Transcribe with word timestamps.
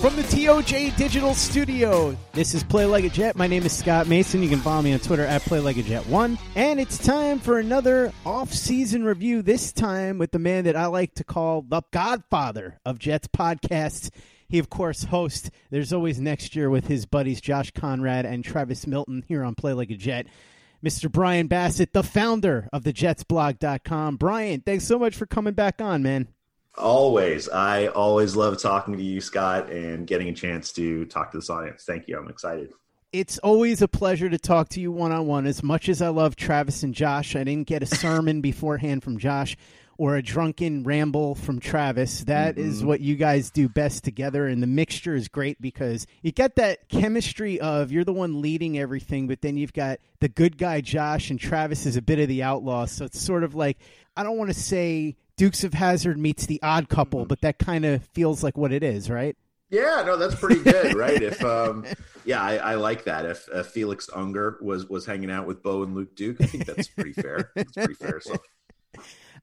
From 0.00 0.14
the 0.14 0.22
TOJ 0.22 0.96
Digital 0.96 1.34
Studio, 1.34 2.16
this 2.32 2.54
is 2.54 2.62
Play 2.62 2.84
Like 2.86 3.02
a 3.02 3.08
Jet. 3.08 3.34
My 3.34 3.48
name 3.48 3.64
is 3.64 3.76
Scott 3.76 4.06
Mason. 4.06 4.44
You 4.44 4.48
can 4.48 4.60
follow 4.60 4.80
me 4.80 4.92
on 4.92 5.00
Twitter 5.00 5.24
at 5.24 5.42
Play 5.42 5.58
Like 5.58 5.76
a 5.76 5.82
Jet1. 5.82 6.38
And 6.54 6.78
it's 6.78 7.04
time 7.04 7.40
for 7.40 7.58
another 7.58 8.12
off-season 8.24 9.02
review, 9.02 9.42
this 9.42 9.72
time 9.72 10.18
with 10.18 10.30
the 10.30 10.38
man 10.38 10.64
that 10.64 10.76
I 10.76 10.86
like 10.86 11.14
to 11.14 11.24
call 11.24 11.62
the 11.62 11.82
godfather 11.90 12.78
of 12.86 13.00
Jets 13.00 13.26
podcasts. 13.26 14.10
He, 14.48 14.60
of 14.60 14.70
course, 14.70 15.02
hosts 15.02 15.50
There's 15.70 15.92
Always 15.92 16.20
Next 16.20 16.54
Year 16.54 16.70
with 16.70 16.86
his 16.86 17.04
buddies 17.04 17.40
Josh 17.40 17.72
Conrad 17.72 18.24
and 18.24 18.44
Travis 18.44 18.86
Milton 18.86 19.24
here 19.26 19.42
on 19.42 19.56
Play 19.56 19.72
Like 19.72 19.90
a 19.90 19.96
Jet. 19.96 20.28
Mr. 20.82 21.10
Brian 21.10 21.48
Bassett, 21.48 21.92
the 21.92 22.04
founder 22.04 22.68
of 22.72 22.84
the 22.84 22.92
JetsBlog.com. 22.92 24.16
Brian, 24.16 24.60
thanks 24.60 24.84
so 24.84 24.96
much 24.96 25.16
for 25.16 25.26
coming 25.26 25.54
back 25.54 25.82
on, 25.82 26.04
man. 26.04 26.28
Always. 26.76 27.48
I 27.48 27.86
always 27.88 28.36
love 28.36 28.60
talking 28.60 28.96
to 28.96 29.02
you, 29.02 29.20
Scott, 29.20 29.70
and 29.70 30.06
getting 30.06 30.28
a 30.28 30.34
chance 30.34 30.72
to 30.72 31.04
talk 31.06 31.32
to 31.32 31.38
this 31.38 31.50
audience. 31.50 31.84
Thank 31.84 32.08
you. 32.08 32.16
I'm 32.18 32.28
excited. 32.28 32.72
It's 33.12 33.38
always 33.38 33.80
a 33.80 33.88
pleasure 33.88 34.28
to 34.28 34.38
talk 34.38 34.68
to 34.70 34.80
you 34.80 34.92
one 34.92 35.12
on 35.12 35.26
one. 35.26 35.46
As 35.46 35.62
much 35.62 35.88
as 35.88 36.02
I 36.02 36.08
love 36.08 36.36
Travis 36.36 36.82
and 36.82 36.94
Josh, 36.94 37.34
I 37.34 37.42
didn't 37.42 37.66
get 37.66 37.82
a 37.82 37.86
sermon 37.86 38.40
beforehand 38.42 39.02
from 39.02 39.18
Josh 39.18 39.56
or 39.98 40.14
a 40.14 40.22
drunken 40.22 40.84
ramble 40.84 41.34
from 41.34 41.58
Travis. 41.58 42.20
That 42.24 42.54
mm-hmm. 42.54 42.68
is 42.68 42.84
what 42.84 43.00
you 43.00 43.16
guys 43.16 43.50
do 43.50 43.68
best 43.68 44.04
together. 44.04 44.46
And 44.46 44.62
the 44.62 44.68
mixture 44.68 45.14
is 45.14 45.26
great 45.26 45.60
because 45.60 46.06
you 46.22 46.30
get 46.30 46.54
that 46.56 46.88
chemistry 46.88 47.60
of 47.60 47.90
you're 47.90 48.04
the 48.04 48.12
one 48.12 48.40
leading 48.40 48.78
everything, 48.78 49.26
but 49.26 49.42
then 49.42 49.56
you've 49.56 49.72
got 49.72 49.98
the 50.20 50.28
good 50.28 50.56
guy 50.56 50.80
Josh 50.80 51.30
and 51.30 51.40
Travis 51.40 51.84
is 51.84 51.96
a 51.96 52.02
bit 52.02 52.20
of 52.20 52.28
the 52.28 52.44
outlaw. 52.44 52.86
So 52.86 53.06
it's 53.06 53.20
sort 53.20 53.42
of 53.42 53.56
like, 53.56 53.78
I 54.16 54.22
don't 54.22 54.38
want 54.38 54.50
to 54.50 54.58
say 54.58 55.16
Dukes 55.38 55.62
of 55.62 55.72
Hazzard 55.72 56.18
meets 56.18 56.46
the 56.46 56.60
Odd 56.62 56.88
Couple, 56.88 57.24
but 57.24 57.40
that 57.42 57.58
kind 57.58 57.86
of 57.86 58.04
feels 58.06 58.42
like 58.42 58.58
what 58.58 58.72
it 58.72 58.82
is, 58.82 59.08
right? 59.08 59.36
Yeah, 59.70 60.02
no, 60.04 60.16
that's 60.16 60.34
pretty 60.34 60.62
good, 60.62 60.94
right? 60.96 61.22
if 61.22 61.42
um, 61.44 61.86
yeah, 62.24 62.42
I, 62.42 62.56
I 62.56 62.74
like 62.74 63.04
that. 63.04 63.24
If, 63.24 63.48
if, 63.54 63.68
Felix 63.68 64.10
Unger 64.14 64.58
was 64.60 64.86
was 64.88 65.06
hanging 65.06 65.30
out 65.30 65.46
with 65.46 65.62
Bo 65.62 65.84
and 65.84 65.94
Luke 65.94 66.16
Duke, 66.16 66.38
I 66.40 66.46
think 66.46 66.66
that's 66.66 66.88
pretty 66.88 67.12
fair. 67.12 67.52
That's 67.54 67.72
pretty 67.72 67.94
fair. 67.94 68.20
So. 68.20 68.36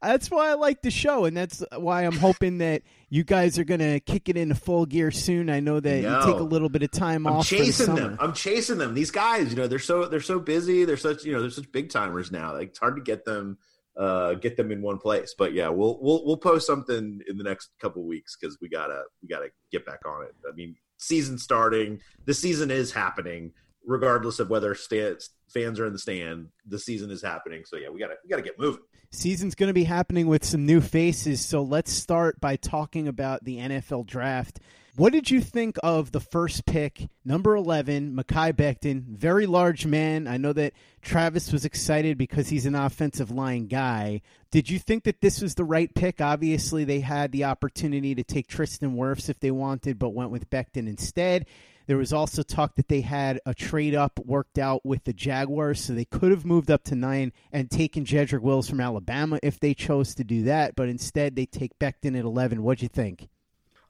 That's 0.01 0.29
why 0.29 0.49
I 0.49 0.55
like 0.55 0.81
the 0.81 0.91
show, 0.91 1.23
and 1.23 1.35
that's 1.35 1.63
why 1.73 2.03
I'm 2.03 2.17
hoping 2.17 2.57
that 2.57 2.81
you 3.09 3.23
guys 3.23 3.57
are 3.57 3.63
going 3.63 3.79
to 3.79 4.01
kick 4.01 4.27
it 4.27 4.35
into 4.35 4.53
full 4.53 4.85
gear 4.85 5.09
soon. 5.09 5.49
I 5.49 5.61
know 5.61 5.79
that 5.79 6.03
no. 6.03 6.19
you 6.19 6.25
take 6.25 6.39
a 6.39 6.43
little 6.43 6.67
bit 6.67 6.83
of 6.83 6.91
time 6.91 7.25
I'm 7.25 7.37
off. 7.37 7.47
Chasing 7.47 7.95
the 7.95 8.01
them. 8.01 8.17
I'm 8.19 8.33
chasing 8.33 8.77
them. 8.77 8.93
These 8.93 9.11
guys, 9.11 9.51
you 9.51 9.55
know, 9.55 9.67
they're 9.67 9.79
so 9.79 10.05
they're 10.05 10.19
so 10.19 10.37
busy. 10.37 10.83
They're 10.83 10.97
such 10.97 11.23
you 11.23 11.31
know 11.31 11.39
they're 11.39 11.49
such 11.49 11.71
big 11.71 11.89
timers 11.89 12.29
now. 12.29 12.53
Like 12.53 12.69
it's 12.69 12.79
hard 12.79 12.97
to 12.97 13.01
get 13.01 13.23
them 13.23 13.57
uh, 13.97 14.33
get 14.35 14.57
them 14.57 14.71
in 14.71 14.81
one 14.81 14.97
place. 14.97 15.35
But 15.37 15.53
yeah, 15.53 15.69
we'll 15.69 15.97
we'll 16.01 16.25
we'll 16.25 16.37
post 16.37 16.67
something 16.67 17.21
in 17.27 17.37
the 17.37 17.43
next 17.43 17.69
couple 17.79 18.03
weeks 18.03 18.35
because 18.39 18.57
we 18.61 18.69
gotta 18.69 19.03
we 19.21 19.27
gotta 19.27 19.49
get 19.71 19.85
back 19.85 20.01
on 20.05 20.23
it. 20.23 20.35
I 20.47 20.55
mean, 20.55 20.75
season 20.97 21.37
starting. 21.37 22.01
The 22.25 22.33
season 22.33 22.71
is 22.71 22.91
happening, 22.91 23.53
regardless 23.85 24.39
of 24.39 24.49
whether 24.49 24.75
fans 24.75 25.79
are 25.79 25.85
in 25.85 25.93
the 25.93 25.99
stand. 25.99 26.49
The 26.67 26.79
season 26.79 27.11
is 27.11 27.21
happening. 27.21 27.63
So 27.65 27.77
yeah, 27.77 27.89
we 27.89 27.99
gotta 27.99 28.15
we 28.23 28.29
gotta 28.29 28.41
get 28.41 28.59
moving. 28.59 28.83
Season's 29.11 29.55
going 29.55 29.69
to 29.69 29.73
be 29.73 29.85
happening 29.85 30.27
with 30.27 30.43
some 30.43 30.65
new 30.65 30.81
faces. 30.81 31.45
So 31.45 31.61
let's 31.61 31.91
start 31.91 32.41
by 32.41 32.57
talking 32.57 33.07
about 33.07 33.45
the 33.45 33.59
NFL 33.59 34.05
draft. 34.05 34.59
What 34.97 35.11
did 35.11 35.29
you 35.29 35.41
think 35.41 35.75
of 35.83 36.13
the 36.13 36.21
first 36.21 36.65
pick, 36.65 37.09
number 37.25 37.53
11, 37.53 38.15
Mekhi 38.15 38.53
Becton? 38.53 39.03
Very 39.03 39.45
large 39.45 39.85
man. 39.85 40.25
I 40.25 40.37
know 40.37 40.53
that 40.53 40.71
Travis 41.01 41.51
was 41.51 41.65
excited 41.65 42.17
because 42.17 42.47
he's 42.47 42.65
an 42.65 42.75
offensive 42.75 43.29
line 43.29 43.67
guy. 43.67 44.21
Did 44.51 44.69
you 44.69 44.79
think 44.79 45.03
that 45.03 45.19
this 45.19 45.41
was 45.41 45.55
the 45.55 45.65
right 45.65 45.93
pick? 45.93 46.21
Obviously, 46.21 46.85
they 46.85 47.01
had 47.01 47.33
the 47.33 47.43
opportunity 47.43 48.15
to 48.15 48.23
take 48.23 48.47
Tristan 48.47 48.95
Wirfs 48.95 49.27
if 49.27 49.37
they 49.41 49.51
wanted, 49.51 49.99
but 49.99 50.13
went 50.13 50.31
with 50.31 50.49
Becton 50.49 50.87
instead. 50.87 51.45
There 51.87 51.97
was 51.97 52.13
also 52.13 52.41
talk 52.41 52.75
that 52.75 52.87
they 52.87 53.01
had 53.01 53.41
a 53.45 53.53
trade 53.53 53.95
up 53.95 54.17
worked 54.19 54.57
out 54.57 54.85
with 54.85 55.03
the 55.03 55.11
Jaguars, 55.11 55.81
so 55.81 55.91
they 55.91 56.05
could 56.05 56.31
have 56.31 56.45
moved 56.45 56.71
up 56.71 56.85
to 56.85 56.95
nine 56.95 57.33
and 57.51 57.69
taken 57.69 58.05
Jedrick 58.05 58.39
Wills 58.39 58.69
from 58.69 58.79
Alabama 58.79 59.41
if 59.43 59.59
they 59.59 59.73
chose 59.73 60.15
to 60.15 60.23
do 60.23 60.43
that, 60.43 60.73
but 60.77 60.87
instead 60.87 61.35
they 61.35 61.45
take 61.45 61.77
Becton 61.79 62.17
at 62.17 62.23
11. 62.23 62.63
What'd 62.63 62.81
you 62.81 62.87
think? 62.87 63.27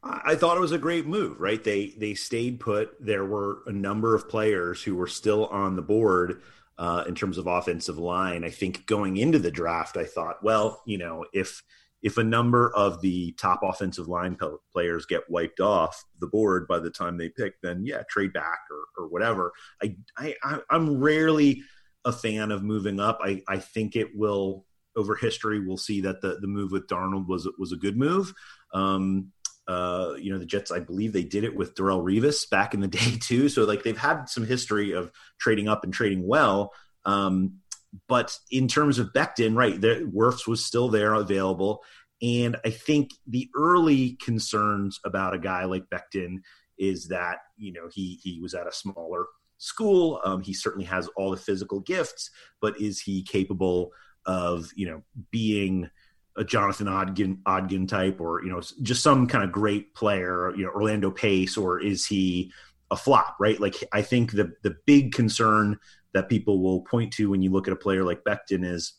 I 0.07 0.35
thought 0.35 0.57
it 0.57 0.61
was 0.61 0.71
a 0.71 0.77
great 0.77 1.07
move, 1.07 1.39
right? 1.39 1.63
They 1.63 1.95
they 1.97 2.13
stayed 2.13 2.59
put. 2.59 2.95
There 3.03 3.25
were 3.25 3.63
a 3.65 3.71
number 3.71 4.13
of 4.13 4.29
players 4.29 4.83
who 4.83 4.95
were 4.95 5.07
still 5.07 5.47
on 5.47 5.75
the 5.75 5.81
board 5.81 6.41
uh, 6.77 7.05
in 7.07 7.15
terms 7.15 7.37
of 7.37 7.47
offensive 7.47 7.97
line. 7.97 8.43
I 8.43 8.49
think 8.51 8.85
going 8.85 9.17
into 9.17 9.39
the 9.39 9.51
draft, 9.51 9.97
I 9.97 10.05
thought, 10.05 10.43
well, 10.43 10.83
you 10.85 10.99
know, 10.99 11.25
if 11.33 11.63
if 12.03 12.17
a 12.17 12.23
number 12.23 12.71
of 12.75 13.01
the 13.01 13.31
top 13.31 13.61
offensive 13.63 14.07
line 14.07 14.37
players 14.71 15.07
get 15.07 15.27
wiped 15.27 15.59
off 15.59 16.03
the 16.19 16.27
board 16.27 16.67
by 16.67 16.77
the 16.77 16.91
time 16.91 17.17
they 17.17 17.29
pick, 17.29 17.59
then 17.63 17.83
yeah, 17.83 18.03
trade 18.07 18.31
back 18.31 18.59
or, 18.69 19.03
or 19.03 19.07
whatever. 19.07 19.53
I, 19.81 19.95
I 20.17 20.35
I'm 20.69 20.99
rarely 20.99 21.63
a 22.03 22.11
fan 22.11 22.51
of 22.51 22.63
moving 22.63 22.99
up. 22.99 23.17
I, 23.23 23.41
I 23.47 23.57
think 23.57 23.95
it 23.95 24.15
will 24.15 24.65
over 24.95 25.15
history. 25.15 25.59
We'll 25.59 25.77
see 25.77 26.01
that 26.01 26.21
the 26.21 26.37
the 26.39 26.47
move 26.47 26.71
with 26.71 26.87
Darnold 26.87 27.27
was 27.27 27.49
was 27.57 27.71
a 27.71 27.77
good 27.77 27.97
move. 27.97 28.33
Um, 28.71 29.31
uh, 29.67 30.13
you 30.19 30.31
know, 30.31 30.39
the 30.39 30.45
Jets, 30.45 30.71
I 30.71 30.79
believe 30.79 31.11
they 31.11 31.23
did 31.23 31.43
it 31.43 31.55
with 31.55 31.75
Darrelle 31.75 32.03
Revis 32.03 32.49
back 32.49 32.73
in 32.73 32.81
the 32.81 32.87
day 32.89 33.17
too. 33.19 33.49
So 33.49 33.63
like 33.63 33.83
they've 33.83 33.97
had 33.97 34.25
some 34.25 34.45
history 34.45 34.91
of 34.91 35.11
trading 35.39 35.67
up 35.67 35.83
and 35.83 35.93
trading 35.93 36.25
well. 36.25 36.71
Um, 37.05 37.59
but 38.07 38.37
in 38.51 38.67
terms 38.67 38.99
of 38.99 39.13
Becton, 39.13 39.55
right, 39.55 39.79
the 39.79 40.09
Wirfs 40.13 40.47
was 40.47 40.65
still 40.65 40.89
there 40.89 41.13
available. 41.13 41.83
And 42.21 42.57
I 42.65 42.69
think 42.69 43.11
the 43.27 43.49
early 43.55 44.17
concerns 44.23 44.99
about 45.05 45.33
a 45.33 45.39
guy 45.39 45.65
like 45.65 45.85
Becton 45.89 46.37
is 46.77 47.07
that, 47.07 47.39
you 47.57 47.71
know, 47.71 47.87
he 47.91 48.19
he 48.21 48.39
was 48.41 48.53
at 48.53 48.67
a 48.67 48.71
smaller 48.71 49.25
school. 49.57 50.21
Um, 50.25 50.41
he 50.41 50.53
certainly 50.53 50.85
has 50.85 51.07
all 51.15 51.31
the 51.31 51.37
physical 51.37 51.79
gifts, 51.79 52.29
but 52.61 52.79
is 52.79 52.99
he 52.99 53.23
capable 53.23 53.91
of, 54.25 54.69
you 54.75 54.87
know, 54.87 55.03
being 55.31 55.89
a 56.37 56.43
Jonathan 56.43 56.87
Ogden, 56.87 57.87
type 57.87 58.19
or, 58.19 58.43
you 58.43 58.49
know, 58.49 58.61
just 58.81 59.01
some 59.01 59.27
kind 59.27 59.43
of 59.43 59.51
great 59.51 59.93
player, 59.93 60.53
you 60.55 60.65
know, 60.65 60.71
Orlando 60.71 61.11
Pace, 61.11 61.57
or 61.57 61.79
is 61.79 62.05
he 62.05 62.51
a 62.91 62.95
flop, 62.95 63.35
right? 63.39 63.59
Like 63.59 63.75
I 63.91 64.01
think 64.01 64.31
the 64.31 64.53
the 64.63 64.75
big 64.85 65.13
concern 65.13 65.79
that 66.13 66.29
people 66.29 66.61
will 66.61 66.81
point 66.81 67.13
to 67.13 67.29
when 67.29 67.41
you 67.41 67.51
look 67.51 67.67
at 67.67 67.73
a 67.73 67.77
player 67.77 68.03
like 68.03 68.23
Becton 68.23 68.65
is 68.65 68.93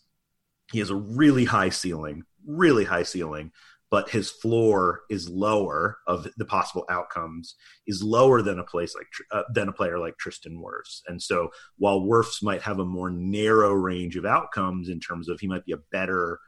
he 0.73 0.79
has 0.81 0.91
a 0.91 0.97
really 0.97 1.45
high 1.45 1.71
ceiling, 1.71 2.25
really 2.47 2.85
high 2.85 3.05
ceiling, 3.05 3.53
but 3.91 4.11
his 4.11 4.31
floor 4.31 5.03
is 5.09 5.29
lower 5.29 5.99
of 6.07 6.27
the 6.37 6.45
possible 6.45 6.85
outcomes 6.91 7.55
is 7.87 8.03
lower 8.03 8.43
than 8.43 8.59
a 8.59 8.65
place 8.65 8.95
like 8.95 9.07
uh, 9.31 9.45
than 9.55 9.69
a 9.69 9.73
player 9.73 9.99
like 9.99 10.19
Tristan 10.19 10.61
Wirfs. 10.61 11.03
And 11.07 11.23
so 11.23 11.51
while 11.79 12.01
Wirfs 12.01 12.43
might 12.43 12.63
have 12.63 12.81
a 12.81 12.85
more 12.85 13.11
narrow 13.11 13.73
range 13.73 14.17
of 14.17 14.27
outcomes 14.27 14.89
in 14.89 15.01
terms 15.01 15.29
of 15.29 15.39
he 15.39 15.47
might 15.47 15.65
be 15.65 15.73
a 15.73 15.79
better, 15.93 16.41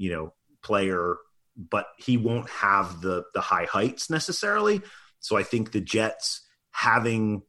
you 0.00 0.10
know, 0.10 0.32
player, 0.62 1.18
but 1.54 1.86
he 1.98 2.16
won't 2.16 2.48
have 2.48 3.02
the 3.02 3.24
the 3.34 3.42
high 3.42 3.66
heights 3.66 4.08
necessarily. 4.08 4.80
So 5.20 5.36
I 5.36 5.42
think 5.42 5.72
the 5.72 5.82
Jets 5.82 6.40
having 6.70 7.42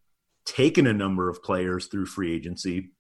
taken 0.46 0.86
a 0.86 0.94
number 0.94 1.30
of 1.30 1.42
players 1.42 1.86
through 1.86 2.08
free 2.08 2.36
agency 2.36 2.92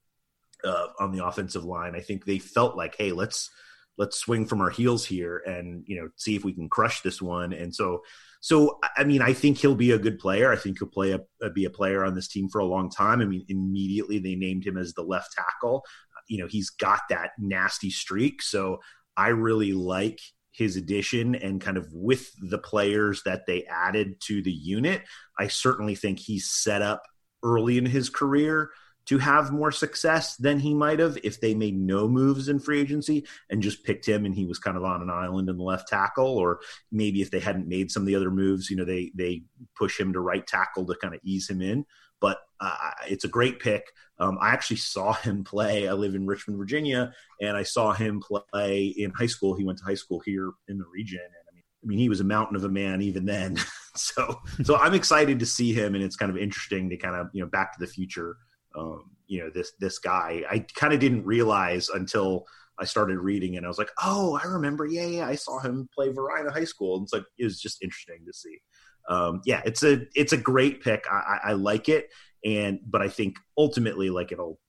uh, 0.63 0.87
on 0.99 1.11
the 1.11 1.25
offensive 1.25 1.65
line. 1.65 1.95
I 1.95 1.99
think 1.99 2.23
they 2.23 2.39
felt 2.39 2.77
like, 2.77 2.95
hey, 2.97 3.11
let's 3.11 3.49
let's 3.97 4.17
swing 4.17 4.45
from 4.45 4.61
our 4.61 4.69
heels 4.69 5.05
here 5.05 5.43
and 5.45 5.83
you 5.85 5.97
know 5.99 6.07
see 6.15 6.37
if 6.37 6.45
we 6.45 6.53
can 6.53 6.69
crush 6.69 7.01
this 7.01 7.21
one. 7.21 7.51
And 7.51 7.75
so, 7.75 8.03
so 8.39 8.79
I 8.95 9.03
mean, 9.03 9.21
I 9.21 9.33
think 9.33 9.57
he'll 9.57 9.75
be 9.75 9.91
a 9.91 9.99
good 9.99 10.17
player. 10.17 10.49
I 10.49 10.55
think 10.55 10.79
he'll 10.79 10.87
play 10.87 11.11
a, 11.11 11.49
be 11.49 11.65
a 11.65 11.69
player 11.69 12.05
on 12.05 12.15
this 12.15 12.29
team 12.29 12.47
for 12.47 12.59
a 12.59 12.65
long 12.65 12.89
time. 12.89 13.19
I 13.19 13.25
mean, 13.25 13.43
immediately 13.49 14.19
they 14.19 14.35
named 14.35 14.65
him 14.65 14.77
as 14.77 14.93
the 14.93 15.03
left 15.03 15.33
tackle. 15.33 15.83
You 16.29 16.37
know, 16.37 16.47
he's 16.47 16.69
got 16.69 17.01
that 17.09 17.31
nasty 17.37 17.89
streak. 17.89 18.41
So 18.41 18.79
I 19.17 19.29
really 19.29 19.73
like 19.73 20.19
his 20.51 20.75
addition 20.75 21.35
and 21.35 21.61
kind 21.61 21.77
of 21.77 21.87
with 21.93 22.31
the 22.41 22.57
players 22.57 23.23
that 23.23 23.45
they 23.45 23.65
added 23.65 24.19
to 24.21 24.41
the 24.41 24.51
unit, 24.51 25.01
I 25.37 25.47
certainly 25.47 25.95
think 25.95 26.19
he's 26.19 26.49
set 26.49 26.81
up 26.81 27.03
early 27.43 27.77
in 27.77 27.85
his 27.85 28.09
career 28.09 28.71
to 29.05 29.17
have 29.17 29.51
more 29.51 29.71
success 29.71 30.35
than 30.35 30.59
he 30.59 30.73
might 30.73 30.99
have 30.99 31.17
if 31.23 31.41
they 31.41 31.55
made 31.55 31.75
no 31.75 32.07
moves 32.07 32.49
in 32.49 32.59
free 32.59 32.79
agency 32.79 33.25
and 33.49 33.63
just 33.63 33.83
picked 33.83 34.07
him 34.07 34.25
and 34.25 34.35
he 34.35 34.45
was 34.45 34.59
kind 34.59 34.77
of 34.77 34.83
on 34.83 35.01
an 35.01 35.09
island 35.09 35.49
in 35.49 35.57
the 35.57 35.63
left 35.63 35.87
tackle. 35.87 36.37
Or 36.37 36.59
maybe 36.91 37.21
if 37.21 37.31
they 37.31 37.39
hadn't 37.39 37.67
made 37.67 37.89
some 37.89 38.03
of 38.03 38.07
the 38.07 38.15
other 38.15 38.29
moves 38.29 38.69
you 38.69 38.75
know 38.75 38.85
they 38.85 39.11
they 39.15 39.43
push 39.75 39.99
him 39.99 40.13
to 40.13 40.19
right 40.19 40.45
tackle 40.45 40.85
to 40.85 40.95
kind 41.01 41.15
of 41.15 41.19
ease 41.23 41.49
him 41.49 41.61
in 41.61 41.85
but 42.21 42.39
uh, 42.59 42.91
it's 43.09 43.25
a 43.25 43.29
great 43.29 43.59
pick 43.59 43.83
um, 44.19 44.37
i 44.41 44.49
actually 44.49 44.77
saw 44.77 45.13
him 45.13 45.43
play 45.43 45.87
i 45.87 45.93
live 45.93 46.15
in 46.15 46.25
richmond 46.25 46.57
virginia 46.57 47.13
and 47.41 47.57
i 47.57 47.63
saw 47.63 47.91
him 47.91 48.21
play 48.21 48.85
in 48.97 49.11
high 49.11 49.25
school 49.25 49.55
he 49.55 49.65
went 49.65 49.77
to 49.77 49.83
high 49.83 49.95
school 49.95 50.21
here 50.21 50.51
in 50.69 50.77
the 50.77 50.85
region 50.93 51.19
and 51.19 51.45
i 51.49 51.53
mean 51.53 51.63
i 51.83 51.85
mean 51.85 51.99
he 51.99 52.09
was 52.09 52.21
a 52.21 52.25
mountain 52.25 52.55
of 52.55 52.63
a 52.63 52.69
man 52.69 53.01
even 53.01 53.25
then 53.25 53.57
so 53.95 54.39
so 54.63 54.75
I'm 54.75 54.93
excited 54.93 55.39
to 55.39 55.45
see 55.45 55.73
him, 55.73 55.95
and 55.95 56.03
it's 56.03 56.15
kind 56.15 56.29
of 56.29 56.37
interesting 56.37 56.89
to 56.89 56.97
kind 56.97 57.15
of 57.15 57.27
you 57.33 57.41
know 57.41 57.49
Back 57.49 57.73
to 57.73 57.79
the 57.79 57.91
Future. 57.91 58.37
Um, 58.75 59.11
you 59.27 59.39
know 59.39 59.49
this 59.49 59.73
this 59.79 59.99
guy. 59.99 60.43
I 60.49 60.59
kind 60.75 60.93
of 60.93 60.99
didn't 60.99 61.25
realize 61.25 61.89
until 61.89 62.45
I 62.79 62.85
started 62.85 63.19
reading, 63.19 63.57
and 63.57 63.65
I 63.65 63.69
was 63.69 63.77
like, 63.77 63.91
oh, 64.03 64.39
I 64.41 64.47
remember. 64.47 64.85
Yeah, 64.85 65.05
yeah, 65.05 65.27
I 65.27 65.35
saw 65.35 65.59
him 65.59 65.89
play 65.93 66.09
Varina 66.09 66.51
High 66.51 66.65
School, 66.65 66.95
and 66.95 67.03
it's 67.03 67.13
like 67.13 67.25
it 67.37 67.43
was 67.43 67.59
just 67.59 67.83
interesting 67.83 68.23
to 68.25 68.33
see. 68.33 68.59
Um, 69.07 69.41
yeah, 69.45 69.61
it's 69.65 69.83
a 69.83 70.05
it's 70.15 70.33
a 70.33 70.37
great 70.37 70.83
pick. 70.83 71.05
I, 71.09 71.15
I, 71.15 71.49
I 71.49 71.53
like 71.53 71.89
it, 71.89 72.09
and 72.45 72.79
but 72.85 73.01
I 73.01 73.09
think 73.09 73.37
ultimately, 73.57 74.09
like 74.09 74.31
it'll 74.31 74.59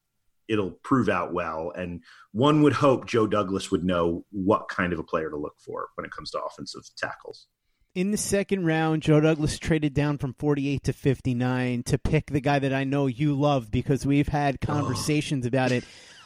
it'll 0.47 0.71
prove 0.71 1.09
out 1.09 1.33
well. 1.33 1.71
And 1.75 2.01
one 2.31 2.61
would 2.63 2.73
hope 2.73 3.07
Joe 3.07 3.27
Douglas 3.27 3.71
would 3.71 3.83
know 3.83 4.25
what 4.31 4.69
kind 4.69 4.93
of 4.93 4.99
a 4.99 5.03
player 5.03 5.29
to 5.29 5.37
look 5.37 5.55
for 5.59 5.89
when 5.95 6.05
it 6.05 6.11
comes 6.11 6.31
to 6.31 6.41
offensive 6.41 6.83
tackles. 6.97 7.47
In 7.95 8.09
the 8.09 8.17
second 8.17 8.65
round, 8.65 9.03
Joe 9.03 9.19
Douglas 9.19 9.59
traded 9.59 9.93
down 9.93 10.17
from 10.17 10.33
48 10.39 10.83
to 10.85 10.93
59 10.93 11.83
to 11.83 11.97
pick 11.99 12.31
the 12.31 12.41
guy 12.41 12.57
that 12.57 12.73
I 12.73 12.85
know 12.85 13.05
you 13.05 13.35
love 13.35 13.69
because 13.69 14.03
we've 14.03 14.27
had 14.27 14.59
conversations 14.59 15.45
oh. 15.45 15.49
about 15.49 15.71
it. 15.71 15.83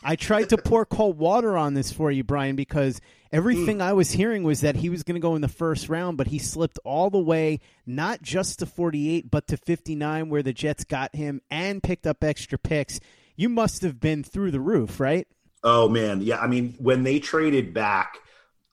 I 0.07 0.15
tried 0.15 0.47
to 0.49 0.57
pour 0.57 0.85
cold 0.85 1.17
water 1.17 1.57
on 1.57 1.73
this 1.73 1.91
for 1.91 2.09
you, 2.09 2.23
Brian, 2.23 2.55
because 2.55 3.01
everything 3.29 3.79
mm. 3.79 3.81
I 3.81 3.91
was 3.91 4.09
hearing 4.09 4.43
was 4.43 4.61
that 4.61 4.77
he 4.77 4.89
was 4.89 5.03
going 5.03 5.15
to 5.15 5.19
go 5.19 5.35
in 5.35 5.41
the 5.41 5.49
first 5.49 5.89
round, 5.89 6.15
but 6.15 6.27
he 6.27 6.39
slipped 6.39 6.79
all 6.85 7.09
the 7.09 7.19
way, 7.19 7.59
not 7.85 8.21
just 8.21 8.59
to 8.59 8.65
48, 8.65 9.29
but 9.29 9.49
to 9.49 9.57
59, 9.57 10.29
where 10.29 10.41
the 10.41 10.53
Jets 10.53 10.85
got 10.85 11.13
him 11.13 11.41
and 11.51 11.83
picked 11.83 12.07
up 12.07 12.23
extra 12.23 12.57
picks. 12.57 13.01
You 13.35 13.49
must 13.49 13.81
have 13.81 13.99
been 13.99 14.23
through 14.23 14.51
the 14.51 14.61
roof, 14.61 15.01
right? 15.01 15.27
Oh, 15.61 15.89
man. 15.89 16.21
Yeah. 16.21 16.37
I 16.37 16.47
mean, 16.47 16.75
when 16.79 17.03
they 17.03 17.19
traded 17.19 17.73
back, 17.73 18.17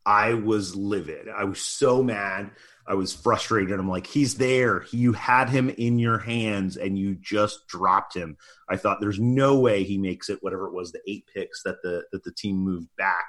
I 0.07 0.35
was 0.35 0.77
livid. 0.77 1.29
I 1.29 1.45
was 1.45 1.61
so 1.61 2.03
mad 2.03 2.51
I 2.87 2.95
was 2.95 3.15
frustrated. 3.15 3.79
I'm 3.79 3.89
like, 3.89 4.07
he's 4.07 4.35
there. 4.35 4.85
You 4.91 5.13
had 5.13 5.49
him 5.49 5.71
in 5.71 5.99
your 5.99 6.19
hands 6.19 6.77
and 6.77 6.99
you 6.99 7.15
just 7.15 7.67
dropped 7.67 8.15
him. 8.15 8.37
I 8.69 8.77
thought 8.77 9.01
there's 9.01 9.21
no 9.21 9.59
way 9.59 9.85
he 9.85 9.99
makes 9.99 10.29
it, 10.29 10.43
whatever 10.43 10.67
it 10.67 10.75
was, 10.75 10.93
the 10.93 11.01
eight 11.07 11.27
picks 11.33 11.63
that 11.63 11.83
the 11.83 12.05
that 12.13 12.25
the 12.25 12.33
team 12.33 12.57
moved 12.57 12.89
back. 12.97 13.25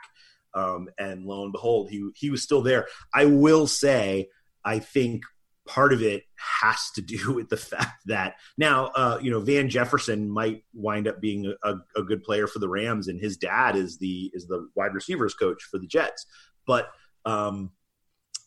Um, 0.54 0.90
and 0.98 1.26
lo 1.26 1.44
and 1.44 1.52
behold, 1.52 1.90
he 1.90 2.10
he 2.16 2.30
was 2.30 2.44
still 2.44 2.62
there. 2.62 2.88
I 3.14 3.26
will 3.26 3.68
say, 3.68 4.30
I 4.64 4.80
think 4.80 5.24
part 5.66 5.94
of 5.94 6.02
it 6.02 6.24
has 6.36 6.92
to 6.96 7.02
do 7.02 7.34
with 7.36 7.50
the 7.50 7.58
fact 7.58 8.02
that 8.08 8.36
now, 8.58 8.88
uh, 8.88 9.20
you 9.22 9.32
know, 9.32 9.40
Van 9.40 9.70
Jefferson 9.70 10.30
might 10.30 10.64
wind 10.74 11.08
up 11.08 11.22
being 11.22 11.54
a, 11.64 11.76
a, 11.96 12.04
good 12.04 12.24
player 12.24 12.46
for 12.46 12.60
the 12.60 12.70
Rams, 12.70 13.08
and 13.08 13.20
his 13.20 13.38
dad 13.38 13.76
is 13.76 13.98
the 13.98 14.32
is 14.34 14.48
the 14.48 14.70
wide 14.76 14.94
receivers 14.94 15.34
coach 15.34 15.64
for 15.64 15.80
the 15.80 15.88
Jets. 15.88 16.26
But 16.66 16.92
um, 17.26 17.72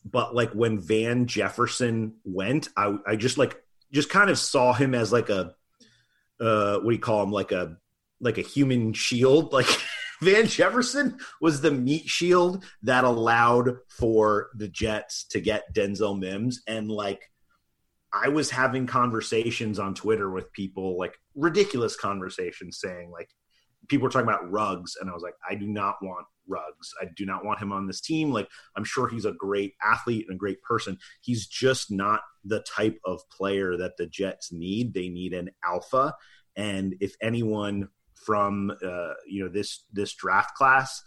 but 0.05 0.33
like 0.33 0.51
when 0.51 0.79
Van 0.79 1.27
Jefferson 1.27 2.15
went, 2.23 2.69
I 2.75 2.97
I 3.07 3.15
just 3.15 3.37
like 3.37 3.61
just 3.91 4.09
kind 4.09 4.29
of 4.29 4.37
saw 4.37 4.73
him 4.73 4.93
as 4.93 5.11
like 5.11 5.29
a 5.29 5.55
uh 6.39 6.77
what 6.77 6.89
do 6.89 6.91
you 6.91 6.99
call 6.99 7.23
him? 7.23 7.31
Like 7.31 7.51
a 7.51 7.77
like 8.19 8.37
a 8.37 8.43
human 8.43 8.93
shield. 8.93 9.53
Like 9.59 9.67
Van 10.21 10.47
Jefferson 10.47 11.17
was 11.39 11.61
the 11.61 11.71
meat 11.71 12.09
shield 12.09 12.65
that 12.83 13.05
allowed 13.05 13.77
for 13.87 14.49
the 14.53 14.67
Jets 14.67 15.23
to 15.29 15.39
get 15.39 15.73
Denzel 15.73 16.19
Mims. 16.19 16.61
And 16.67 16.91
like 16.91 17.31
I 18.11 18.27
was 18.27 18.49
having 18.49 18.85
conversations 18.85 19.79
on 19.79 19.93
Twitter 19.93 20.29
with 20.29 20.51
people 20.51 20.97
like 20.97 21.17
ridiculous 21.35 21.95
conversations 21.95 22.79
saying 22.81 23.11
like 23.11 23.29
people 23.87 24.05
were 24.05 24.09
talking 24.09 24.27
about 24.27 24.51
Ruggs. 24.51 24.97
and 24.99 25.09
I 25.09 25.13
was 25.13 25.23
like 25.23 25.35
I 25.49 25.55
do 25.55 25.67
not 25.67 25.95
want 26.01 26.25
Ruggs. 26.49 26.93
I 27.01 27.05
do 27.15 27.25
not 27.25 27.45
want 27.45 27.59
him 27.59 27.71
on 27.71 27.87
this 27.87 28.01
team. 28.01 28.31
Like, 28.31 28.49
I'm 28.75 28.83
sure 28.83 29.07
he's 29.07 29.25
a 29.25 29.31
great 29.31 29.75
athlete 29.83 30.25
and 30.27 30.35
a 30.35 30.39
great 30.39 30.61
person. 30.63 30.97
He's 31.21 31.47
just 31.47 31.91
not 31.91 32.21
the 32.43 32.61
type 32.61 32.99
of 33.05 33.21
player 33.29 33.77
that 33.77 33.97
the 33.97 34.07
Jets 34.07 34.51
need. 34.51 34.93
They 34.93 35.09
need 35.09 35.33
an 35.33 35.51
alpha. 35.63 36.15
And 36.55 36.95
if 36.99 37.15
anyone 37.21 37.89
from 38.25 38.71
uh, 38.71 39.13
you 39.27 39.43
know 39.43 39.49
this 39.49 39.85
this 39.93 40.13
draft 40.13 40.55
class 40.55 41.01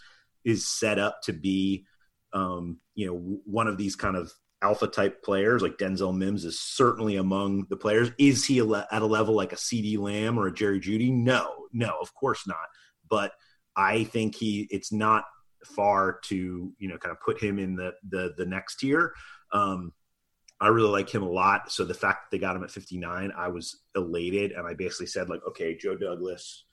is 0.45 0.67
set 0.67 0.99
up 0.99 1.21
to 1.23 1.33
be 1.33 1.85
um, 2.33 2.79
you 2.95 3.07
know 3.07 3.41
one 3.45 3.69
of 3.69 3.77
these 3.77 3.97
kind 3.97 4.17
of 4.17 4.33
alpha 4.63 4.87
type 4.87 5.23
players 5.23 5.61
like 5.61 5.77
Denzel 5.77 6.17
Mims 6.17 6.45
is 6.45 6.61
certainly 6.61 7.17
among 7.17 7.67
the 7.69 7.77
players. 7.77 8.11
Is 8.19 8.45
he 8.45 8.61
at 8.61 9.03
a 9.03 9.07
level 9.07 9.35
like 9.35 9.53
a 9.53 9.57
CeeDee 9.57 9.99
Lamb 9.99 10.39
or 10.39 10.47
a 10.47 10.55
Jerry 10.55 10.81
Jeudy? 10.81 11.13
No, 11.13 11.67
no, 11.73 11.93
of 12.01 12.15
course 12.15 12.47
not. 12.47 12.69
But 13.09 13.33
I 13.77 14.05
think 14.05 14.35
he 14.35 14.67
it's 14.71 14.93
not 14.93 15.25
far 15.65 16.19
to 16.25 16.73
you 16.79 16.89
know 16.89 16.99
kind 16.99 17.13
of 17.13 17.21
put 17.21 17.41
him 17.41 17.59
in 17.59 17.77
the 17.77 17.93
the 18.09 18.35
the 18.37 18.47
next 18.47 18.77
tier. 18.77 19.13
Um, 19.53 19.93
I 20.61 20.69
really 20.69 20.91
like 20.91 21.11
him 21.11 21.25
a 21.25 21.31
lot. 21.31 21.73
So 21.73 21.85
the 21.85 21.93
fact 21.93 22.25
that 22.25 22.37
they 22.37 22.41
got 22.41 22.55
him 22.55 22.63
at 22.63 22.71
59, 22.71 23.33
I 23.37 23.49
was 23.49 23.81
elated, 23.97 24.53
and 24.53 24.65
I 24.65 24.75
basically 24.75 25.07
said 25.07 25.29
like, 25.29 25.41
okay, 25.49 25.77
Joe 25.77 25.97
Douglas 25.97 26.65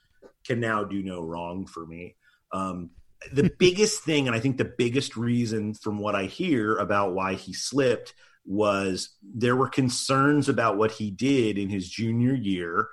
can 0.46 0.60
now 0.60 0.84
do 0.84 1.02
no 1.02 1.24
wrong 1.24 1.66
for 1.66 1.88
me. 1.88 2.16
Um, 2.52 2.92
the 3.34 3.52
biggest 3.60 4.04
thing, 4.04 4.28
and 4.28 4.36
I 4.36 4.40
think 4.40 4.58
the 4.58 4.74
biggest 4.78 5.18
reason 5.18 5.74
from 5.74 5.98
what 5.98 6.16
I 6.16 6.26
hear 6.26 6.78
about 6.78 7.16
why 7.16 7.34
he 7.34 7.52
slipped 7.52 8.14
was 8.46 9.16
there 9.24 9.56
were 9.56 9.70
concerns 9.70 10.50
about 10.50 10.78
what 10.78 10.92
he 10.92 11.10
did 11.10 11.58
in 11.58 11.70
his 11.70 11.90
junior 11.90 12.34
year 12.34 12.90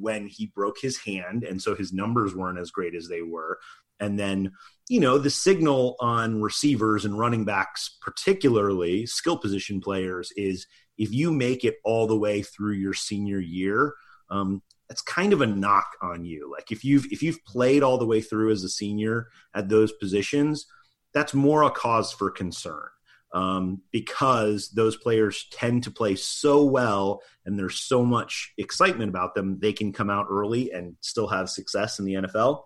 when 0.00 0.26
he 0.26 0.46
broke 0.46 0.76
his 0.80 0.98
hand, 0.98 1.44
and 1.44 1.60
so 1.60 1.74
his 1.74 1.92
numbers 1.92 2.34
weren't 2.34 2.58
as 2.58 2.70
great 2.70 2.94
as 2.94 3.08
they 3.08 3.22
were. 3.22 3.58
And 3.98 4.18
then, 4.18 4.52
you 4.88 5.00
know, 5.00 5.18
the 5.18 5.30
signal 5.30 5.96
on 6.00 6.40
receivers 6.40 7.04
and 7.04 7.18
running 7.18 7.44
backs, 7.44 7.98
particularly 8.00 9.06
skill 9.06 9.36
position 9.36 9.80
players, 9.80 10.32
is 10.36 10.66
if 10.96 11.12
you 11.12 11.32
make 11.32 11.64
it 11.64 11.76
all 11.84 12.06
the 12.06 12.18
way 12.18 12.42
through 12.42 12.74
your 12.74 12.94
senior 12.94 13.40
year, 13.40 13.94
um, 14.30 14.62
that's 14.88 15.02
kind 15.02 15.32
of 15.32 15.40
a 15.40 15.46
knock 15.46 15.86
on 16.02 16.24
you. 16.24 16.50
Like 16.50 16.72
if 16.72 16.84
you've 16.84 17.06
if 17.12 17.22
you've 17.22 17.44
played 17.44 17.82
all 17.82 17.98
the 17.98 18.06
way 18.06 18.20
through 18.20 18.50
as 18.50 18.64
a 18.64 18.68
senior 18.68 19.28
at 19.54 19.68
those 19.68 19.92
positions, 19.92 20.66
that's 21.14 21.34
more 21.34 21.62
a 21.62 21.70
cause 21.70 22.12
for 22.12 22.30
concern 22.30 22.88
um, 23.32 23.80
because 23.92 24.70
those 24.70 24.96
players 24.96 25.46
tend 25.52 25.84
to 25.84 25.90
play 25.90 26.16
so 26.16 26.64
well 26.64 27.22
and 27.46 27.58
there's 27.58 27.80
so 27.80 28.04
much 28.04 28.52
excitement 28.58 29.08
about 29.08 29.34
them, 29.34 29.58
they 29.60 29.72
can 29.72 29.92
come 29.92 30.10
out 30.10 30.26
early 30.30 30.72
and 30.72 30.96
still 31.00 31.28
have 31.28 31.48
success 31.48 31.98
in 31.98 32.04
the 32.04 32.14
NFL. 32.14 32.64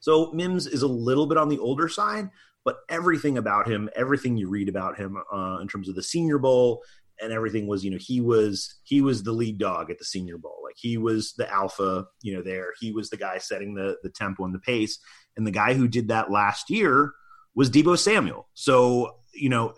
So 0.00 0.30
Mims 0.32 0.66
is 0.66 0.82
a 0.82 0.88
little 0.88 1.26
bit 1.26 1.38
on 1.38 1.48
the 1.48 1.58
older 1.58 1.88
side, 1.88 2.30
but 2.64 2.78
everything 2.88 3.38
about 3.38 3.68
him, 3.68 3.88
everything 3.96 4.36
you 4.36 4.48
read 4.48 4.68
about 4.68 4.98
him 4.98 5.16
uh, 5.32 5.58
in 5.60 5.68
terms 5.68 5.88
of 5.88 5.94
the 5.94 6.02
Senior 6.02 6.38
Bowl 6.38 6.82
and 7.20 7.32
everything 7.32 7.66
was, 7.66 7.84
you 7.84 7.90
know, 7.90 7.98
he 8.00 8.20
was 8.20 8.80
he 8.82 9.00
was 9.00 9.22
the 9.22 9.32
lead 9.32 9.58
dog 9.58 9.90
at 9.90 9.98
the 9.98 10.04
Senior 10.04 10.38
Bowl. 10.38 10.60
Like 10.64 10.76
he 10.76 10.98
was 10.98 11.34
the 11.34 11.50
alpha, 11.50 12.06
you 12.22 12.34
know, 12.34 12.42
there. 12.42 12.72
He 12.80 12.92
was 12.92 13.10
the 13.10 13.16
guy 13.16 13.38
setting 13.38 13.74
the 13.74 13.96
the 14.02 14.10
tempo 14.10 14.44
and 14.44 14.54
the 14.54 14.58
pace. 14.58 14.98
And 15.36 15.46
the 15.46 15.52
guy 15.52 15.74
who 15.74 15.88
did 15.88 16.08
that 16.08 16.30
last 16.30 16.70
year 16.70 17.12
was 17.54 17.70
Deebo 17.70 17.98
Samuel. 17.98 18.48
So, 18.54 19.16
you 19.32 19.48
know, 19.48 19.74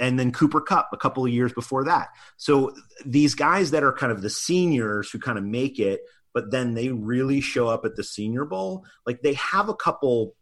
and 0.00 0.18
then 0.18 0.32
Cooper 0.32 0.60
Kupp 0.60 0.88
a 0.92 0.96
couple 0.96 1.24
of 1.24 1.32
years 1.32 1.52
before 1.52 1.84
that. 1.84 2.08
So 2.36 2.74
these 3.04 3.34
guys 3.34 3.70
that 3.70 3.82
are 3.82 3.92
kind 3.92 4.12
of 4.12 4.22
the 4.22 4.30
seniors 4.30 5.10
who 5.10 5.18
kind 5.18 5.38
of 5.38 5.44
make 5.44 5.78
it, 5.78 6.00
but 6.34 6.50
then 6.50 6.74
they 6.74 6.90
really 6.90 7.40
show 7.40 7.68
up 7.68 7.84
at 7.84 7.96
the 7.96 8.04
Senior 8.04 8.44
Bowl, 8.44 8.84
like 9.06 9.22
they 9.22 9.34
have 9.34 9.68
a 9.68 9.74
couple 9.74 10.34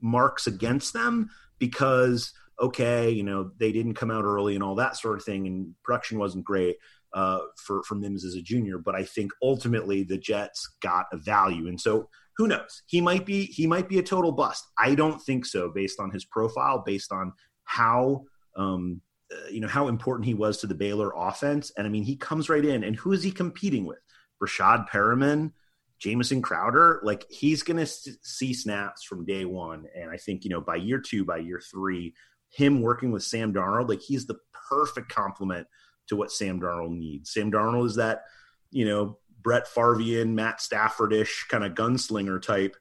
marks 0.00 0.46
against 0.46 0.92
them 0.92 1.28
because 1.58 2.32
okay, 2.60 3.10
you 3.10 3.22
know, 3.22 3.50
they 3.58 3.70
didn't 3.70 3.94
come 3.94 4.10
out 4.10 4.24
early 4.24 4.54
and 4.54 4.64
all 4.64 4.76
that 4.76 4.96
sort 4.96 5.18
of 5.18 5.24
thing, 5.24 5.46
and 5.46 5.74
production 5.84 6.18
wasn't 6.18 6.44
great 6.44 6.76
uh, 7.12 7.40
for 7.56 7.82
for 7.82 7.94
Mims 7.94 8.24
as 8.24 8.34
a 8.34 8.42
junior. 8.42 8.78
But 8.78 8.94
I 8.94 9.04
think 9.04 9.32
ultimately 9.42 10.02
the 10.02 10.18
Jets 10.18 10.68
got 10.80 11.06
a 11.12 11.16
value, 11.16 11.68
and 11.68 11.80
so 11.80 12.08
who 12.36 12.46
knows? 12.46 12.82
He 12.86 13.00
might 13.00 13.26
be 13.26 13.44
he 13.46 13.66
might 13.66 13.88
be 13.88 13.98
a 13.98 14.02
total 14.02 14.32
bust. 14.32 14.66
I 14.78 14.94
don't 14.94 15.20
think 15.20 15.46
so, 15.46 15.70
based 15.70 16.00
on 16.00 16.10
his 16.10 16.24
profile, 16.24 16.82
based 16.84 17.12
on 17.12 17.32
how 17.64 18.24
um, 18.56 19.00
uh, 19.32 19.48
you 19.50 19.60
know 19.60 19.68
how 19.68 19.88
important 19.88 20.26
he 20.26 20.34
was 20.34 20.58
to 20.58 20.66
the 20.66 20.74
Baylor 20.74 21.12
offense. 21.16 21.72
And 21.76 21.86
I 21.86 21.90
mean, 21.90 22.04
he 22.04 22.16
comes 22.16 22.48
right 22.48 22.64
in, 22.64 22.84
and 22.84 22.96
who 22.96 23.12
is 23.12 23.22
he 23.22 23.30
competing 23.30 23.84
with? 23.84 23.98
Breshad 24.42 24.88
Perriman, 24.88 25.52
Jamison 25.98 26.42
Crowder. 26.42 27.00
Like 27.02 27.26
he's 27.30 27.62
going 27.62 27.78
to 27.78 27.86
see 27.86 28.54
snaps 28.54 29.04
from 29.04 29.24
day 29.24 29.44
one, 29.44 29.86
and 29.94 30.10
I 30.10 30.16
think 30.16 30.44
you 30.44 30.50
know 30.50 30.60
by 30.60 30.76
year 30.76 31.00
two, 31.00 31.24
by 31.24 31.38
year 31.38 31.60
three, 31.60 32.14
him 32.50 32.82
working 32.82 33.10
with 33.10 33.24
Sam 33.24 33.52
Darnold, 33.52 33.88
like 33.88 34.00
he's 34.00 34.26
the 34.26 34.38
perfect 34.68 35.12
complement 35.12 35.66
to 36.08 36.16
what 36.16 36.30
Sam 36.30 36.60
Darnold 36.60 36.96
needs. 36.96 37.32
Sam 37.32 37.50
Darnold 37.50 37.86
is 37.86 37.96
that 37.96 38.22
you 38.70 38.86
know 38.86 39.18
Brett 39.42 39.66
Farvian, 39.66 40.34
Matt 40.34 40.60
Staffordish 40.60 41.48
kind 41.48 41.64
of 41.64 41.74
gunslinger 41.74 42.40
type 42.40 42.76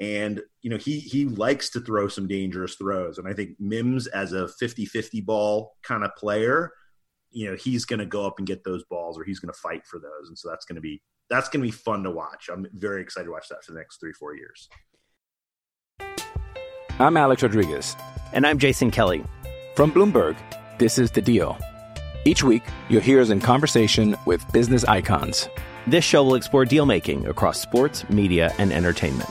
and 0.00 0.40
you 0.62 0.70
know 0.70 0.76
he 0.76 1.00
he 1.00 1.24
likes 1.24 1.70
to 1.70 1.80
throw 1.80 2.08
some 2.08 2.28
dangerous 2.28 2.74
throws. 2.76 3.18
And 3.18 3.28
i 3.28 3.32
think 3.32 3.50
mims 3.58 4.06
as 4.06 4.32
a 4.32 4.48
50-50 4.62 5.24
ball 5.24 5.76
kind 5.82 6.04
of 6.04 6.14
player 6.16 6.72
you 7.30 7.50
know 7.50 7.56
he's 7.56 7.84
going 7.84 7.98
to 7.98 8.06
go 8.06 8.26
up 8.26 8.38
and 8.38 8.46
get 8.46 8.64
those 8.64 8.84
balls 8.84 9.18
or 9.18 9.24
he's 9.24 9.38
going 9.38 9.52
to 9.52 9.58
fight 9.58 9.86
for 9.86 9.98
those. 9.98 10.28
And 10.28 10.38
so 10.38 10.48
that's 10.48 10.64
going 10.64 10.76
to 10.76 10.80
be 10.80 11.02
that's 11.28 11.48
going 11.48 11.60
to 11.60 11.66
be 11.66 11.72
fun 11.72 12.02
to 12.04 12.10
watch. 12.10 12.48
I'm 12.50 12.66
very 12.72 13.02
excited 13.02 13.26
to 13.26 13.32
watch 13.32 13.48
that 13.48 13.64
for 13.64 13.72
the 13.72 13.78
next 13.78 14.00
three 14.00 14.12
four 14.12 14.34
years. 14.34 14.68
I'm 16.98 17.16
alex 17.16 17.42
rodriguez. 17.42 17.96
And 18.32 18.46
i'm 18.46 18.58
jason 18.58 18.90
kelly. 18.90 19.24
From 19.74 19.92
bloomberg 19.92 20.36
this 20.78 20.98
is 20.98 21.10
the 21.10 21.22
deal. 21.22 21.58
Each 22.24 22.42
week 22.42 22.62
you'll 22.88 23.02
hear 23.02 23.20
us 23.20 23.30
in 23.30 23.40
conversation 23.40 24.16
with 24.26 24.50
business 24.52 24.84
icons. 24.84 25.48
This 25.86 26.04
show 26.04 26.22
will 26.22 26.34
explore 26.34 26.64
deal 26.64 26.86
making 26.86 27.26
across 27.26 27.60
sports 27.60 28.08
media 28.10 28.54
and 28.58 28.72
entertainment 28.72 29.30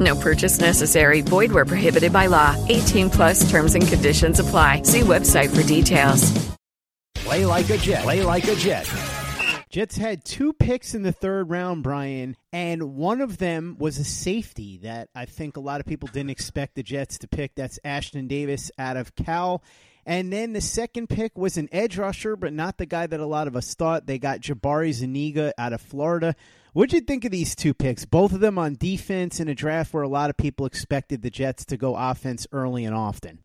No 0.00 0.16
purchase 0.16 0.60
necessary. 0.60 1.20
Void 1.20 1.52
where 1.52 1.64
prohibited 1.64 2.12
by 2.12 2.26
law. 2.26 2.56
18 2.68 3.10
plus 3.10 3.50
terms 3.50 3.74
and 3.74 3.86
conditions 3.86 4.38
apply. 4.38 4.82
See 4.82 5.00
website 5.00 5.54
for 5.54 5.66
details. 5.66 6.56
Play 7.14 7.46
like 7.46 7.70
a 7.70 7.78
Jet. 7.78 8.02
Play 8.02 8.22
like 8.22 8.48
a 8.48 8.54
Jet. 8.56 8.88
Jets 9.72 9.96
had 9.96 10.22
two 10.22 10.52
picks 10.52 10.94
in 10.94 11.02
the 11.02 11.12
third 11.12 11.48
round, 11.48 11.82
Brian, 11.82 12.36
and 12.52 12.94
one 12.94 13.22
of 13.22 13.38
them 13.38 13.76
was 13.78 13.96
a 13.96 14.04
safety 14.04 14.76
that 14.82 15.08
I 15.14 15.24
think 15.24 15.56
a 15.56 15.60
lot 15.60 15.80
of 15.80 15.86
people 15.86 16.10
didn't 16.12 16.28
expect 16.28 16.74
the 16.74 16.82
Jets 16.82 17.16
to 17.18 17.26
pick. 17.26 17.54
That's 17.54 17.78
Ashtyn 17.82 18.28
Davis 18.28 18.70
out 18.78 18.98
of 18.98 19.14
Cal. 19.14 19.62
And 20.04 20.30
then 20.30 20.52
the 20.52 20.60
second 20.60 21.08
pick 21.08 21.38
was 21.38 21.56
an 21.56 21.70
edge 21.72 21.96
rusher, 21.96 22.36
but 22.36 22.52
not 22.52 22.76
the 22.76 22.84
guy 22.84 23.06
that 23.06 23.18
a 23.18 23.24
lot 23.24 23.46
of 23.46 23.56
us 23.56 23.72
thought. 23.72 24.06
They 24.06 24.18
got 24.18 24.40
Jabari 24.40 24.92
Zuniga 24.92 25.54
out 25.56 25.72
of 25.72 25.80
Florida. 25.80 26.34
What'd 26.74 26.94
you 26.94 27.02
think 27.02 27.26
of 27.26 27.30
these 27.30 27.54
two 27.54 27.74
picks? 27.74 28.06
Both 28.06 28.32
of 28.32 28.40
them 28.40 28.56
on 28.56 28.76
defense 28.76 29.40
in 29.40 29.48
a 29.48 29.54
draft 29.54 29.92
where 29.92 30.02
a 30.02 30.08
lot 30.08 30.30
of 30.30 30.38
people 30.38 30.64
expected 30.64 31.20
the 31.20 31.28
Jets 31.28 31.66
to 31.66 31.76
go 31.76 31.94
offense 31.94 32.46
early 32.50 32.86
and 32.86 32.94
often. 32.94 33.40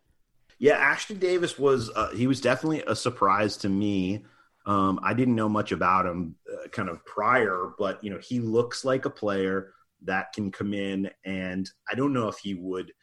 Yeah, 0.59 0.77
Ashtyn 0.77 1.19
Davis 1.19 1.59
was 1.59 1.89
uh, 1.93 2.11
he 2.11 2.25
was 2.25 2.39
definitely 2.39 2.83
a 2.87 2.95
surprise 2.95 3.57
to 3.57 3.69
me. 3.69 4.23
Um, 4.65 5.01
I 5.03 5.13
didn't 5.13 5.35
know 5.35 5.49
much 5.49 5.73
about 5.73 6.05
him 6.05 6.35
uh, 6.49 6.69
kind 6.69 6.87
of 6.87 7.05
prior, 7.05 7.73
but 7.77 8.01
you 8.01 8.11
know 8.11 8.19
he 8.19 8.39
looks 8.39 8.85
like 8.85 9.03
a 9.03 9.09
player 9.09 9.73
that 10.03 10.31
can 10.31 10.49
come 10.49 10.73
in, 10.73 11.11
and 11.25 11.69
I 11.91 11.95
don't 11.95 12.13
know 12.13 12.29
if 12.29 12.37
he 12.37 12.53
would 12.53 12.93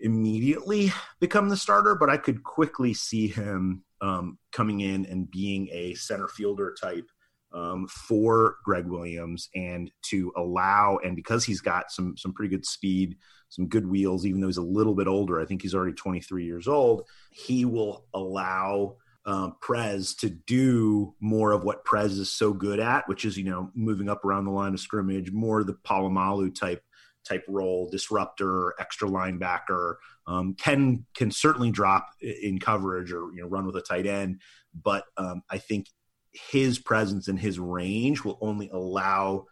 immediately 0.00 0.92
become 1.18 1.48
the 1.48 1.56
starter, 1.56 1.94
but 1.94 2.10
I 2.10 2.18
could 2.18 2.42
quickly 2.42 2.92
see 2.92 3.28
him 3.28 3.84
um, 4.02 4.38
coming 4.52 4.80
in 4.80 5.06
and 5.06 5.30
being 5.30 5.70
a 5.72 5.94
center 5.94 6.28
fielder 6.28 6.74
type 6.78 7.08
um, 7.52 7.86
for 7.88 8.56
Gregg 8.64 8.86
Williams 8.86 9.48
and 9.54 9.90
to 10.02 10.32
allow 10.36 10.98
and 11.02 11.16
because 11.16 11.44
he's 11.44 11.60
got 11.60 11.90
some 11.90 12.16
some 12.16 12.32
pretty 12.32 12.50
good 12.50 12.66
speed, 12.66 13.16
some 13.48 13.66
good 13.66 13.86
wheels, 13.86 14.24
even 14.26 14.40
though 14.40 14.46
he's 14.46 14.56
a 14.56 14.62
little 14.62 14.94
bit 14.94 15.08
older. 15.08 15.40
I 15.40 15.46
think 15.46 15.62
he's 15.62 15.74
already 15.74 15.94
23 15.94 16.44
years 16.44 16.68
old. 16.68 17.06
He 17.30 17.64
will 17.64 18.06
allow 18.14 18.96
um, 19.26 19.56
Prez 19.60 20.14
to 20.16 20.30
do 20.30 21.14
more 21.20 21.52
of 21.52 21.64
what 21.64 21.84
Prez 21.84 22.18
is 22.18 22.32
so 22.32 22.52
good 22.52 22.80
at, 22.80 23.08
which 23.08 23.24
is 23.24 23.36
you 23.36 23.44
know 23.44 23.70
moving 23.74 24.08
up 24.08 24.24
around 24.24 24.44
the 24.44 24.52
line 24.52 24.74
of 24.74 24.80
scrimmage, 24.80 25.30
more 25.32 25.64
the 25.64 25.74
Polamalu 25.74 26.54
type 26.54 26.82
type 27.24 27.44
role, 27.48 27.88
disruptor, 27.90 28.74
extra 28.78 29.08
linebacker. 29.08 29.96
Um, 30.26 30.54
can 30.54 31.04
can 31.14 31.30
certainly 31.30 31.70
drop 31.70 32.08
in 32.20 32.58
coverage 32.58 33.12
or 33.12 33.32
you 33.34 33.42
know 33.42 33.48
run 33.48 33.66
with 33.66 33.76
a 33.76 33.82
tight 33.82 34.06
end, 34.06 34.40
but 34.74 35.04
um, 35.16 35.42
I 35.50 35.58
think 35.58 35.86
his 36.32 36.78
presence 36.78 37.28
and 37.28 37.38
his 37.38 37.58
range 37.58 38.24
will 38.24 38.38
only 38.40 38.68
allow 38.70 39.46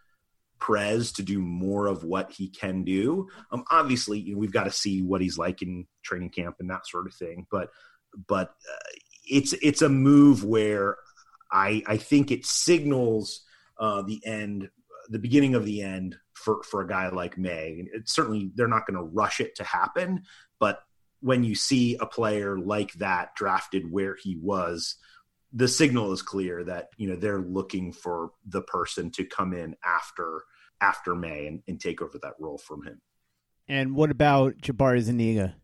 Prez 0.59 1.11
to 1.13 1.23
do 1.23 1.39
more 1.39 1.87
of 1.87 2.03
what 2.03 2.31
he 2.31 2.49
can 2.49 2.83
do. 2.83 3.27
Um, 3.51 3.63
obviously, 3.71 4.19
you 4.19 4.33
know, 4.33 4.39
we've 4.39 4.51
got 4.51 4.65
to 4.65 4.71
see 4.71 5.01
what 5.01 5.21
he's 5.21 5.37
like 5.37 5.61
in 5.61 5.87
training 6.03 6.29
camp 6.29 6.57
and 6.59 6.69
that 6.69 6.87
sort 6.87 7.07
of 7.07 7.13
thing. 7.13 7.47
But 7.49 7.69
but 8.27 8.49
uh, 8.49 8.89
it's 9.25 9.53
it's 9.53 9.81
a 9.81 9.89
move 9.89 10.43
where 10.43 10.97
I 11.51 11.81
I 11.87 11.97
think 11.97 12.31
it 12.31 12.45
signals 12.45 13.41
uh, 13.79 14.01
the 14.01 14.21
end, 14.25 14.69
the 15.09 15.19
beginning 15.19 15.55
of 15.55 15.65
the 15.65 15.81
end 15.81 16.17
for 16.33 16.61
for 16.63 16.81
a 16.81 16.87
guy 16.87 17.09
like 17.09 17.37
Maye. 17.37 17.87
It's 17.93 18.13
certainly 18.13 18.51
they're 18.55 18.67
not 18.67 18.85
going 18.85 18.97
to 18.97 19.13
rush 19.13 19.39
it 19.39 19.55
to 19.55 19.63
happen, 19.63 20.23
but 20.59 20.83
when 21.21 21.43
you 21.43 21.55
see 21.55 21.97
a 21.99 22.05
player 22.05 22.57
like 22.57 22.93
that 22.93 23.35
drafted 23.35 23.91
where 23.91 24.15
he 24.15 24.37
was 24.37 24.95
the 25.53 25.67
signal 25.67 26.11
is 26.11 26.21
clear 26.21 26.63
that 26.63 26.89
you 26.97 27.09
know 27.09 27.15
they're 27.15 27.41
looking 27.41 27.91
for 27.91 28.31
the 28.45 28.61
person 28.61 29.11
to 29.11 29.25
come 29.25 29.53
in 29.53 29.75
after 29.83 30.43
after 30.81 31.15
Maye 31.15 31.47
and, 31.47 31.61
and 31.67 31.79
take 31.79 32.01
over 32.01 32.17
that 32.19 32.33
role 32.39 32.57
from 32.57 32.83
him. 32.83 33.01
And 33.67 33.95
what 33.95 34.11
about 34.11 34.57
Jabari 34.57 35.01
Zuniga? 35.01 35.55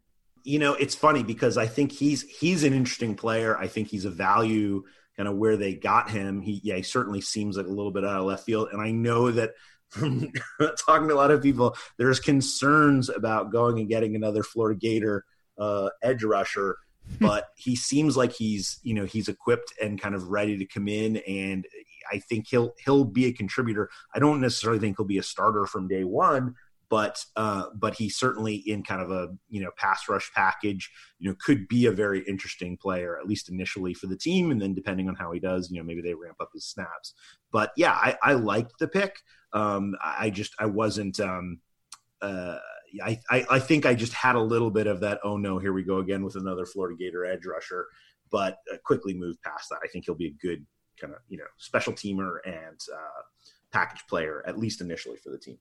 You 0.44 0.60
know, 0.60 0.74
it's 0.74 0.94
funny 0.94 1.24
because 1.24 1.58
I 1.58 1.68
think 1.68 1.92
he's 1.92 2.22
he's 2.24 2.64
an 2.64 2.74
interesting 2.74 3.16
player. 3.16 3.58
I 3.58 3.68
think 3.68 3.88
he's 3.88 4.06
a 4.06 4.12
value 4.12 4.84
kind 5.18 5.30
of 5.30 5.36
where 5.38 5.58
they 5.58 5.74
got 5.74 6.10
him. 6.10 6.42
He 6.42 6.62
yeah, 6.64 6.76
he 6.76 6.84
certainly 6.84 7.22
seems 7.22 7.58
like 7.58 7.66
a 7.66 7.70
little 7.70 7.92
bit 7.92 8.04
out 8.04 8.20
of 8.20 8.26
left 8.26 8.46
field. 8.46 8.70
And 8.72 8.82
I 8.82 8.92
know 8.92 9.32
that 9.32 9.52
from 9.90 10.32
talking 10.86 11.08
to 11.08 11.14
a 11.14 11.16
lot 11.16 11.32
of 11.32 11.42
people, 11.42 11.76
there's 11.98 12.20
concerns 12.20 13.10
about 13.10 13.52
going 13.52 13.80
and 13.80 13.90
getting 13.90 14.16
another 14.16 14.44
Florida 14.44 14.80
Gator 14.80 15.26
uh, 15.58 15.90
edge 16.04 16.24
rusher 16.24 16.78
but 17.20 17.50
he 17.56 17.76
seems 17.76 18.18
like 18.18 18.34
he's 18.34 18.80
you 18.84 18.94
know 18.94 19.06
he's 19.06 19.28
equipped 19.28 19.74
and 19.82 20.02
kind 20.02 20.16
of 20.16 20.30
ready 20.30 20.58
to 20.58 20.66
come 20.66 20.88
in 20.88 21.18
and 21.28 21.66
I 22.12 22.20
think 22.20 22.48
he'll 22.48 22.74
he'll 22.84 23.06
be 23.06 23.26
a 23.26 23.34
contributor. 23.34 23.90
I 24.14 24.20
don't 24.20 24.42
necessarily 24.42 24.80
think 24.80 24.98
he'll 24.98 25.06
be 25.06 25.18
a 25.18 25.24
starter 25.24 25.66
from 25.66 25.88
day 25.88 26.04
one, 26.04 26.56
but 26.90 27.24
uh, 27.36 27.66
but 27.76 27.96
he 27.96 28.10
certainly 28.10 28.56
in 28.56 28.84
kind 28.84 29.02
of 29.02 29.12
a 29.12 29.30
you 29.50 29.62
know 29.62 29.72
pass 29.78 30.08
rush 30.08 30.32
package, 30.34 30.92
you 31.20 31.30
know, 31.30 31.36
could 31.44 31.68
be 31.68 31.86
a 31.86 31.92
very 31.92 32.22
interesting 32.28 32.78
player 32.78 33.18
at 33.20 33.28
least 33.28 33.50
initially 33.50 33.94
for 33.94 34.08
the 34.08 34.18
team, 34.18 34.52
and 34.52 34.62
then 34.62 34.74
depending 34.74 35.08
on 35.08 35.16
how 35.16 35.32
he 35.32 35.40
does, 35.40 35.70
you 35.72 35.78
know, 35.78 35.84
maybe 35.84 36.02
they 36.02 36.14
ramp 36.14 36.38
up 36.40 36.50
his 36.54 36.66
snaps. 36.66 37.14
But 37.52 37.72
yeah, 37.76 37.94
I, 37.94 38.18
I 38.22 38.34
liked 38.34 38.80
the 38.80 38.88
pick. 38.88 39.18
Um, 39.54 39.96
I 40.04 40.30
just 40.30 40.54
I 40.60 40.66
wasn't. 40.66 41.20
Um, 41.20 41.60
uh, 42.22 42.58
I, 43.04 43.20
I, 43.30 43.46
I 43.52 43.60
think 43.60 43.86
I 43.86 43.96
just 43.96 44.14
had 44.14 44.36
a 44.36 44.42
little 44.42 44.72
bit 44.72 44.88
of 44.88 45.02
that. 45.02 45.20
Oh 45.24 45.38
no, 45.38 45.60
here 45.60 45.74
we 45.74 45.84
go 45.84 46.00
again 46.00 46.24
with 46.24 46.36
another 46.36 46.66
Florida 46.66 46.96
Gator 46.98 47.26
edge 47.26 47.46
rusher, 47.46 47.88
but 48.32 48.58
uh, 48.72 48.78
quickly 48.84 49.14
moved 49.14 49.42
past 49.42 49.70
that. 49.70 49.80
I 49.84 49.88
think 49.88 50.06
he'll 50.06 50.16
be 50.16 50.28
a 50.28 50.46
good 50.46 50.66
kind 51.00 51.14
of 51.14 51.20
you 51.28 51.38
know 51.38 51.46
special 51.58 51.94
teamer 51.94 52.38
and 52.46 52.80
uh, 52.94 53.22
package 53.72 54.06
player 54.08 54.44
at 54.48 54.58
least 54.58 54.82
initially 54.82 55.18
for 55.18 55.30
the 55.30 55.38
team. 55.38 55.58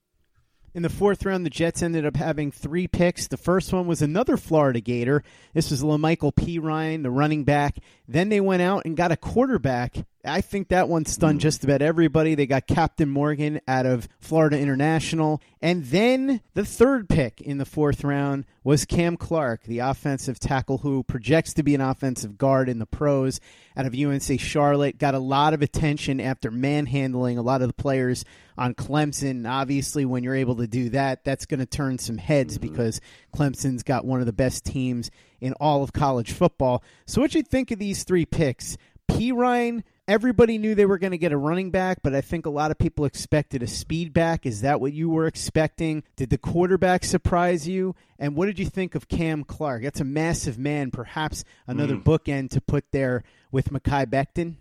In 0.74 0.82
the 0.82 0.88
fourth 0.88 1.24
round, 1.24 1.46
the 1.46 1.50
Jets 1.50 1.82
ended 1.82 2.04
up 2.04 2.16
having 2.16 2.50
three 2.50 2.88
picks. 2.88 3.28
The 3.28 3.36
first 3.36 3.72
one 3.72 3.86
was 3.86 4.02
another 4.02 4.36
Florida 4.36 4.80
Gator. 4.80 5.22
This 5.52 5.70
was 5.70 5.84
La'Mical 5.84 6.34
Perine, 6.34 7.04
the 7.04 7.12
running 7.12 7.44
back. 7.44 7.78
Then 8.08 8.28
they 8.28 8.40
went 8.40 8.60
out 8.60 8.84
and 8.84 8.96
got 8.96 9.12
a 9.12 9.16
quarterback 9.16 10.04
I 10.24 10.40
think 10.40 10.68
that 10.68 10.88
one 10.88 11.04
stunned 11.04 11.40
just 11.40 11.64
about 11.64 11.82
everybody. 11.82 12.34
They 12.34 12.46
got 12.46 12.66
Captain 12.66 13.10
Morgan 13.10 13.60
out 13.68 13.84
of 13.84 14.08
Florida 14.20 14.58
International. 14.58 15.42
And 15.60 15.84
then 15.84 16.40
the 16.54 16.64
third 16.64 17.08
pick 17.08 17.40
in 17.40 17.58
the 17.58 17.64
fourth 17.64 18.04
round 18.04 18.46
was 18.62 18.84
Cam 18.84 19.16
Clark, 19.16 19.64
the 19.64 19.80
offensive 19.80 20.38
tackle 20.38 20.78
who 20.78 21.02
projects 21.02 21.52
to 21.54 21.62
be 21.62 21.74
an 21.74 21.80
offensive 21.80 22.38
guard 22.38 22.68
in 22.68 22.78
the 22.78 22.86
pros 22.86 23.40
out 23.76 23.86
of 23.86 23.94
UNC 23.94 24.40
Charlotte. 24.40 24.98
Got 24.98 25.14
a 25.14 25.18
lot 25.18 25.52
of 25.52 25.62
attention 25.62 26.20
after 26.20 26.50
manhandling 26.50 27.36
a 27.36 27.42
lot 27.42 27.60
of 27.60 27.68
the 27.68 27.74
players 27.74 28.24
on 28.56 28.74
Clemson. 28.74 29.48
Obviously, 29.48 30.04
when 30.04 30.22
you're 30.22 30.34
able 30.34 30.56
to 30.56 30.66
do 30.66 30.88
that, 30.90 31.24
that's 31.24 31.46
going 31.46 31.60
to 31.60 31.66
turn 31.66 31.98
some 31.98 32.18
heads 32.18 32.58
mm-hmm. 32.58 32.70
because 32.70 33.00
Clemson's 33.34 33.82
got 33.82 34.04
one 34.04 34.20
of 34.20 34.26
the 34.26 34.32
best 34.32 34.64
teams 34.64 35.10
in 35.40 35.52
all 35.54 35.82
of 35.82 35.92
college 35.92 36.32
football. 36.32 36.82
So, 37.06 37.20
what 37.20 37.34
you 37.34 37.42
think 37.42 37.70
of 37.70 37.78
these 37.78 38.04
three 38.04 38.24
picks? 38.24 38.78
Perine 39.08 39.82
everybody 40.06 40.58
knew 40.58 40.74
they 40.74 40.86
were 40.86 40.98
going 40.98 41.12
to 41.12 41.18
get 41.18 41.32
a 41.32 41.36
running 41.36 41.70
back, 41.70 41.98
but 42.02 42.14
I 42.14 42.20
think 42.20 42.46
a 42.46 42.50
lot 42.50 42.70
of 42.70 42.78
people 42.78 43.04
expected 43.04 43.62
a 43.62 43.66
speed 43.66 44.12
back. 44.12 44.46
Is 44.46 44.60
that 44.60 44.80
what 44.80 44.92
you 44.92 45.08
were 45.08 45.26
expecting? 45.26 46.02
Did 46.16 46.30
the 46.30 46.38
quarterback 46.38 47.04
surprise 47.04 47.66
you? 47.66 47.94
And 48.18 48.36
what 48.36 48.46
did 48.46 48.58
you 48.58 48.66
think 48.66 48.94
of 48.94 49.08
Cam 49.08 49.44
Clark? 49.44 49.82
That's 49.82 50.00
a 50.00 50.04
massive 50.04 50.58
man, 50.58 50.90
perhaps 50.90 51.44
another 51.66 51.96
mm. 51.96 52.02
bookend 52.02 52.50
to 52.50 52.60
put 52.60 52.84
there 52.92 53.24
with 53.50 53.70
Mekhi 53.70 54.06
Becton. 54.06 54.56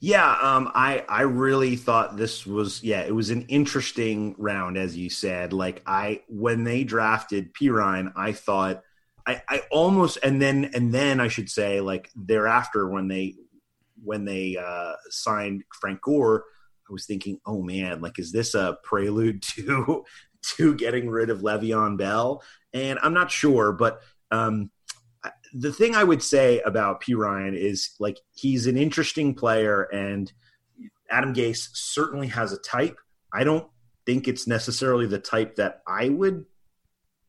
Yeah, 0.00 0.36
um, 0.42 0.70
I 0.74 1.02
I 1.08 1.22
really 1.22 1.76
thought 1.76 2.18
this 2.18 2.44
was 2.44 2.82
yeah 2.82 3.00
it 3.00 3.14
was 3.14 3.30
an 3.30 3.46
interesting 3.48 4.34
round 4.36 4.76
as 4.76 4.94
you 4.94 5.08
said. 5.08 5.54
Like 5.54 5.82
I 5.86 6.20
when 6.28 6.64
they 6.64 6.84
drafted 6.84 7.54
Perine, 7.54 8.12
I 8.14 8.32
thought 8.32 8.82
I, 9.26 9.42
I 9.48 9.62
almost 9.70 10.18
and 10.22 10.42
then 10.42 10.72
and 10.74 10.92
then 10.92 11.20
I 11.20 11.28
should 11.28 11.48
say 11.48 11.80
like 11.80 12.10
thereafter 12.14 12.86
when 12.86 13.08
they 13.08 13.36
when 14.02 14.24
they 14.24 14.56
uh, 14.56 14.94
signed 15.10 15.64
Frank 15.80 16.02
Gore, 16.02 16.44
I 16.88 16.92
was 16.92 17.06
thinking, 17.06 17.38
oh 17.46 17.62
man, 17.62 18.00
like 18.00 18.18
is 18.18 18.32
this 18.32 18.54
a 18.54 18.78
prelude 18.82 19.42
to 19.54 20.04
to 20.56 20.74
getting 20.74 21.08
rid 21.08 21.30
of 21.30 21.40
Le'Veon 21.40 21.96
Bell? 21.96 22.42
And 22.72 22.98
I'm 23.02 23.14
not 23.14 23.30
sure, 23.30 23.72
but 23.72 24.00
um, 24.30 24.70
the 25.52 25.72
thing 25.72 25.94
I 25.94 26.04
would 26.04 26.22
say 26.22 26.60
about 26.60 27.02
Perine 27.02 27.56
is 27.56 27.94
like 28.00 28.18
he's 28.34 28.66
an 28.66 28.76
interesting 28.76 29.34
player, 29.34 29.82
and 29.84 30.30
Adam 31.10 31.32
Gase 31.32 31.68
certainly 31.72 32.26
has 32.28 32.52
a 32.52 32.58
type. 32.58 32.98
I 33.32 33.44
don't 33.44 33.68
think 34.04 34.28
it's 34.28 34.46
necessarily 34.46 35.06
the 35.06 35.18
type 35.18 35.56
that 35.56 35.82
I 35.86 36.08
would 36.08 36.44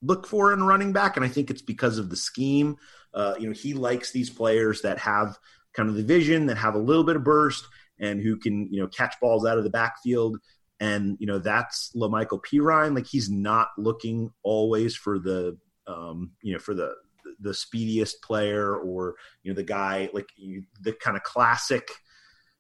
look 0.01 0.27
for 0.27 0.51
in 0.53 0.63
running 0.63 0.91
back, 0.91 1.15
and 1.15 1.25
I 1.25 1.29
think 1.29 1.49
it's 1.49 1.61
because 1.61 1.97
of 1.97 2.09
the 2.09 2.15
scheme. 2.15 2.77
Uh, 3.13 3.35
you 3.39 3.47
know, 3.47 3.53
he 3.53 3.73
likes 3.73 4.11
these 4.11 4.29
players 4.29 4.81
that 4.81 4.97
have 4.99 5.37
kind 5.75 5.89
of 5.89 5.95
the 5.95 6.03
vision 6.03 6.45
that 6.47 6.57
have 6.57 6.75
a 6.75 6.79
little 6.79 7.03
bit 7.03 7.15
of 7.15 7.23
burst 7.23 7.65
and 7.99 8.21
who 8.21 8.37
can 8.37 8.71
you 8.71 8.81
know 8.81 8.87
catch 8.87 9.15
balls 9.21 9.45
out 9.45 9.57
of 9.57 9.63
the 9.63 9.69
backfield. 9.69 10.37
And 10.79 11.17
you 11.19 11.27
know 11.27 11.39
that's 11.39 11.91
La'Mical 11.95 12.41
Perine 12.43 12.95
like 12.95 13.07
he's 13.07 13.29
not 13.29 13.69
looking 13.77 14.31
always 14.43 14.95
for 14.95 15.19
the 15.19 15.57
um, 15.87 16.31
you 16.41 16.53
know 16.53 16.59
for 16.59 16.73
the 16.73 16.93
the 17.39 17.53
speediest 17.53 18.21
player 18.21 18.75
or 18.75 19.15
you 19.43 19.51
know 19.51 19.55
the 19.55 19.63
guy 19.63 20.09
like 20.13 20.29
you, 20.35 20.63
the 20.81 20.93
kind 20.93 21.15
of 21.15 21.23
classic 21.23 21.87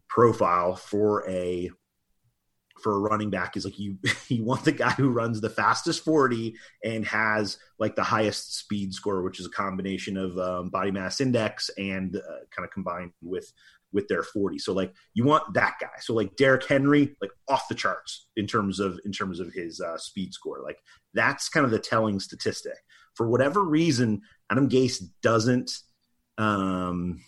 profile 0.07 0.75
for 0.75 1.27
a 1.29 1.69
for 2.81 2.93
a 2.93 2.99
running 2.99 3.29
back 3.29 3.55
is 3.55 3.65
like 3.65 3.79
you 3.79 3.97
you 4.27 4.43
want 4.43 4.63
the 4.65 4.71
guy 4.71 4.91
who 4.91 5.09
runs 5.09 5.41
the 5.41 5.49
fastest 5.49 6.03
40 6.03 6.55
and 6.83 7.05
has 7.05 7.57
like 7.79 7.95
the 7.95 8.03
highest 8.03 8.57
speed 8.57 8.93
score 8.93 9.21
which 9.23 9.39
is 9.39 9.45
a 9.45 9.51
combination 9.51 10.17
of 10.17 10.37
um, 10.37 10.69
body 10.69 10.91
mass 10.91 11.21
index 11.21 11.69
and 11.77 12.15
uh, 12.15 12.19
kind 12.55 12.65
of 12.65 12.71
combined 12.71 13.11
with 13.21 13.51
with 13.93 14.07
their 14.07 14.23
40 14.23 14.59
so 14.59 14.73
like 14.73 14.93
you 15.13 15.23
want 15.23 15.53
that 15.53 15.75
guy. 15.79 15.87
So 16.01 16.13
like 16.13 16.35
Derrick 16.35 16.65
Henry 16.65 17.15
like 17.21 17.31
off 17.47 17.67
the 17.67 17.75
charts 17.75 18.27
in 18.35 18.45
terms 18.45 18.79
of 18.79 18.99
in 19.05 19.11
terms 19.11 19.39
of 19.39 19.53
his 19.53 19.79
uh, 19.79 19.97
speed 19.97 20.33
score. 20.33 20.61
Like 20.63 20.77
that's 21.13 21.49
kind 21.49 21.65
of 21.65 21.71
the 21.71 21.79
telling 21.79 22.19
statistic. 22.19 22.77
For 23.15 23.27
whatever 23.29 23.63
reason 23.63 24.21
Adam 24.51 24.69
Gase 24.69 25.01
doesn't 25.23 25.71
um 26.37 27.21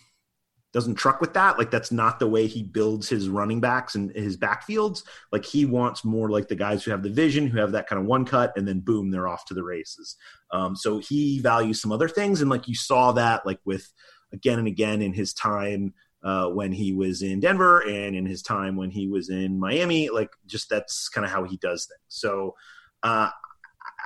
doesn't 0.72 0.96
truck 0.96 1.20
with 1.20 1.34
that. 1.34 1.58
Like 1.58 1.70
that's 1.70 1.90
not 1.90 2.18
the 2.18 2.28
way 2.28 2.46
he 2.46 2.62
builds 2.62 3.08
his 3.08 3.28
running 3.28 3.60
backs 3.60 3.94
and 3.94 4.10
his 4.14 4.36
backfields. 4.36 5.02
Like 5.32 5.44
he 5.44 5.64
wants 5.64 6.04
more 6.04 6.30
like 6.30 6.48
the 6.48 6.56
guys 6.56 6.84
who 6.84 6.90
have 6.90 7.02
the 7.02 7.10
vision, 7.10 7.46
who 7.46 7.58
have 7.58 7.72
that 7.72 7.86
kind 7.86 8.00
of 8.00 8.06
one 8.06 8.24
cut, 8.24 8.52
and 8.56 8.68
then 8.68 8.80
boom, 8.80 9.10
they're 9.10 9.28
off 9.28 9.46
to 9.46 9.54
the 9.54 9.64
races. 9.64 10.16
Um, 10.52 10.76
so 10.76 10.98
he 10.98 11.40
values 11.40 11.80
some 11.80 11.92
other 11.92 12.08
things, 12.08 12.40
and 12.40 12.50
like 12.50 12.68
you 12.68 12.74
saw 12.74 13.12
that 13.12 13.46
like 13.46 13.60
with 13.64 13.90
again 14.32 14.58
and 14.58 14.68
again 14.68 15.00
in 15.00 15.14
his 15.14 15.32
time 15.32 15.94
uh, 16.22 16.48
when 16.48 16.72
he 16.72 16.92
was 16.92 17.22
in 17.22 17.40
Denver 17.40 17.80
and 17.80 18.14
in 18.14 18.26
his 18.26 18.42
time 18.42 18.76
when 18.76 18.90
he 18.90 19.08
was 19.08 19.30
in 19.30 19.58
Miami. 19.58 20.10
Like 20.10 20.30
just 20.46 20.68
that's 20.68 21.08
kind 21.08 21.24
of 21.24 21.30
how 21.30 21.44
he 21.44 21.56
does 21.56 21.86
things. 21.86 22.00
So 22.08 22.54
uh, 23.02 23.30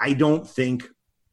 I 0.01 0.12
don't 0.12 0.48
think 0.48 0.88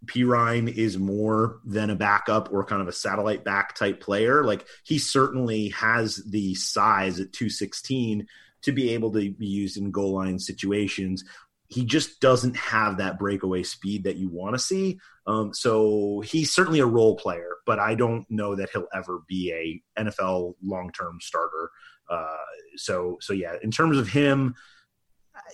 Perine 0.06 0.74
is 0.74 0.98
more 0.98 1.60
than 1.66 1.90
a 1.90 1.96
backup 1.96 2.52
or 2.52 2.64
kind 2.64 2.82
of 2.82 2.88
a 2.88 2.94
satellite 2.94 3.44
back 3.44 3.76
type 3.76 4.00
player. 4.00 4.44
Like 4.44 4.66
he 4.84 4.98
certainly 4.98 5.70
has 5.70 6.18
the 6.30 6.56
size 6.56 7.20
at 7.20 7.34
216 7.34 8.28
to 8.62 8.72
be 8.72 8.92
able 8.92 9.12
to 9.14 9.32
be 9.32 9.48
used 9.48 9.78
in 9.78 9.92
goal 9.92 10.14
line 10.14 10.40
situations. 10.40 11.24
He 11.68 11.86
just 11.86 12.20
doesn't 12.20 12.56
have 12.56 12.98
that 12.98 13.20
breakaway 13.20 13.64
speed 13.64 14.06
that 14.06 14.16
you 14.16 14.30
want 14.30 14.56
to 14.56 14.60
see. 14.60 15.00
Um, 15.28 15.54
so 15.54 16.22
he's 16.26 16.54
certainly 16.54 16.80
a 16.80 16.86
role 16.86 17.16
player, 17.16 17.58
but 17.66 17.78
I 17.78 17.94
don't 17.94 18.26
know 18.30 18.56
that 18.56 18.70
he'll 18.74 18.88
ever 18.94 19.22
be 19.28 19.84
a 19.98 20.02
NFL 20.02 20.56
long 20.64 20.92
term 20.92 21.20
starter. 21.22 21.70
Uh, 22.10 22.38
so 22.76 23.18
so 23.22 23.34
yeah, 23.34 23.56
in 23.62 23.70
terms 23.70 23.98
of 23.98 24.08
him, 24.08 24.56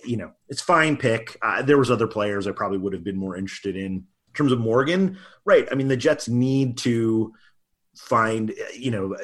you 0.04 0.16
know, 0.16 0.32
it's 0.48 0.62
fine 0.62 0.96
pick. 0.96 1.36
Uh, 1.42 1.62
there 1.62 1.78
was 1.78 1.90
other 1.90 2.06
players 2.06 2.46
I 2.46 2.52
probably 2.52 2.78
would 2.78 2.94
have 2.94 3.04
been 3.04 3.18
more 3.18 3.36
interested 3.36 3.76
in 3.76 4.04
terms 4.36 4.52
of 4.52 4.60
Morgan, 4.60 5.18
right? 5.44 5.66
I 5.70 5.74
mean, 5.74 5.88
the 5.88 5.96
Jets 5.96 6.28
need 6.28 6.78
to 6.78 7.32
find, 7.96 8.52
you 8.74 8.90
know, 8.90 9.16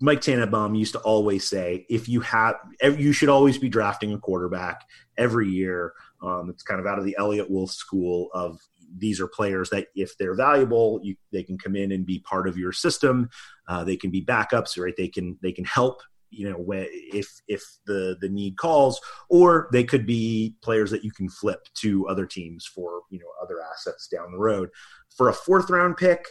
Mike 0.00 0.20
Tannenbaum 0.20 0.74
used 0.74 0.92
to 0.92 0.98
always 1.00 1.48
say, 1.48 1.86
if 1.88 2.08
you 2.08 2.20
have, 2.20 2.56
you 2.82 3.12
should 3.12 3.28
always 3.28 3.56
be 3.56 3.68
drafting 3.68 4.12
a 4.12 4.18
quarterback 4.18 4.84
every 5.16 5.48
year. 5.48 5.92
Um, 6.22 6.50
it's 6.50 6.62
kind 6.62 6.80
of 6.80 6.86
out 6.86 6.98
of 6.98 7.04
the 7.04 7.16
Eliot 7.18 7.48
Wolf 7.50 7.70
school 7.70 8.28
of 8.34 8.58
these 8.98 9.20
are 9.20 9.28
players 9.28 9.70
that 9.70 9.88
if 9.94 10.16
they're 10.18 10.34
valuable, 10.34 11.00
you, 11.02 11.16
they 11.32 11.42
can 11.42 11.58
come 11.58 11.76
in 11.76 11.92
and 11.92 12.06
be 12.06 12.18
part 12.20 12.48
of 12.48 12.56
your 12.56 12.72
system. 12.72 13.28
Uh, 13.68 13.84
they 13.84 13.96
can 13.96 14.10
be 14.10 14.24
backups, 14.24 14.82
right? 14.82 14.94
They 14.96 15.08
can 15.08 15.38
they 15.42 15.52
can 15.52 15.64
help 15.64 16.02
you 16.36 16.48
know 16.48 16.64
if 16.68 17.28
if 17.48 17.62
the 17.86 18.16
the 18.20 18.28
need 18.28 18.56
calls 18.56 19.00
or 19.28 19.68
they 19.72 19.84
could 19.84 20.06
be 20.06 20.54
players 20.62 20.90
that 20.90 21.04
you 21.04 21.10
can 21.10 21.28
flip 21.28 21.66
to 21.74 22.06
other 22.08 22.26
teams 22.26 22.66
for 22.66 23.02
you 23.10 23.18
know 23.18 23.26
other 23.42 23.56
assets 23.72 24.08
down 24.08 24.32
the 24.32 24.38
road. 24.38 24.70
For 25.16 25.28
a 25.28 25.34
fourth 25.34 25.70
round 25.70 25.96
pick 25.96 26.26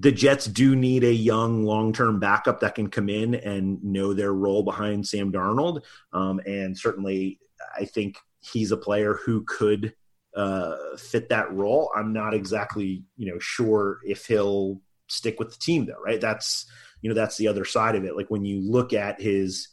the 0.00 0.12
jets 0.12 0.46
do 0.46 0.76
need 0.76 1.02
a 1.02 1.12
young 1.12 1.64
long-term 1.64 2.20
backup 2.20 2.60
that 2.60 2.76
can 2.76 2.88
come 2.88 3.08
in 3.08 3.34
and 3.34 3.82
know 3.82 4.14
their 4.14 4.32
role 4.32 4.62
behind 4.62 5.06
sam 5.06 5.32
darnold. 5.32 5.82
Um, 6.12 6.40
and 6.46 6.76
certainly 6.78 7.40
i 7.76 7.84
think 7.84 8.16
he's 8.40 8.70
a 8.70 8.76
player 8.76 9.18
who 9.24 9.44
could 9.44 9.92
uh, 10.36 10.76
fit 10.96 11.28
that 11.30 11.52
role. 11.52 11.90
I'm 11.96 12.12
not 12.12 12.34
exactly 12.34 13.02
you 13.16 13.32
know 13.32 13.38
sure 13.40 13.98
if 14.04 14.26
he'll 14.26 14.80
stick 15.08 15.38
with 15.38 15.50
the 15.50 15.58
team 15.58 15.86
though 15.86 16.00
right? 16.04 16.20
That's 16.20 16.70
you 17.02 17.08
know 17.08 17.14
that's 17.14 17.36
the 17.36 17.48
other 17.48 17.64
side 17.64 17.94
of 17.94 18.04
it. 18.04 18.16
Like 18.16 18.30
when 18.30 18.44
you 18.44 18.60
look 18.60 18.92
at 18.92 19.20
his 19.20 19.68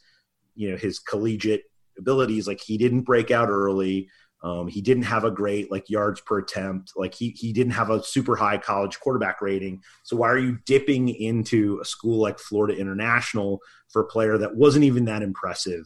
you 0.54 0.70
know 0.70 0.76
his 0.76 0.98
collegiate 0.98 1.64
abilities 1.98 2.46
like 2.46 2.60
he 2.60 2.78
didn't 2.78 3.02
break 3.02 3.30
out 3.30 3.48
early. 3.48 4.08
Um, 4.42 4.68
he 4.68 4.80
didn't 4.80 5.04
have 5.04 5.24
a 5.24 5.30
great 5.30 5.72
like 5.72 5.88
yards 5.88 6.20
per 6.20 6.38
attempt. 6.38 6.92
Like 6.94 7.14
he 7.14 7.30
he 7.30 7.52
didn't 7.52 7.72
have 7.72 7.90
a 7.90 8.02
super 8.02 8.36
high 8.36 8.58
college 8.58 9.00
quarterback 9.00 9.40
rating. 9.40 9.82
So 10.02 10.16
why 10.16 10.28
are 10.28 10.38
you 10.38 10.58
dipping 10.66 11.08
into 11.08 11.80
a 11.80 11.84
school 11.84 12.20
like 12.20 12.38
florida 12.38 12.78
international 12.78 13.60
for 13.88 14.02
a 14.02 14.06
player 14.06 14.38
that 14.38 14.54
wasn't 14.54 14.84
even 14.84 15.04
that 15.06 15.22
impressive? 15.22 15.84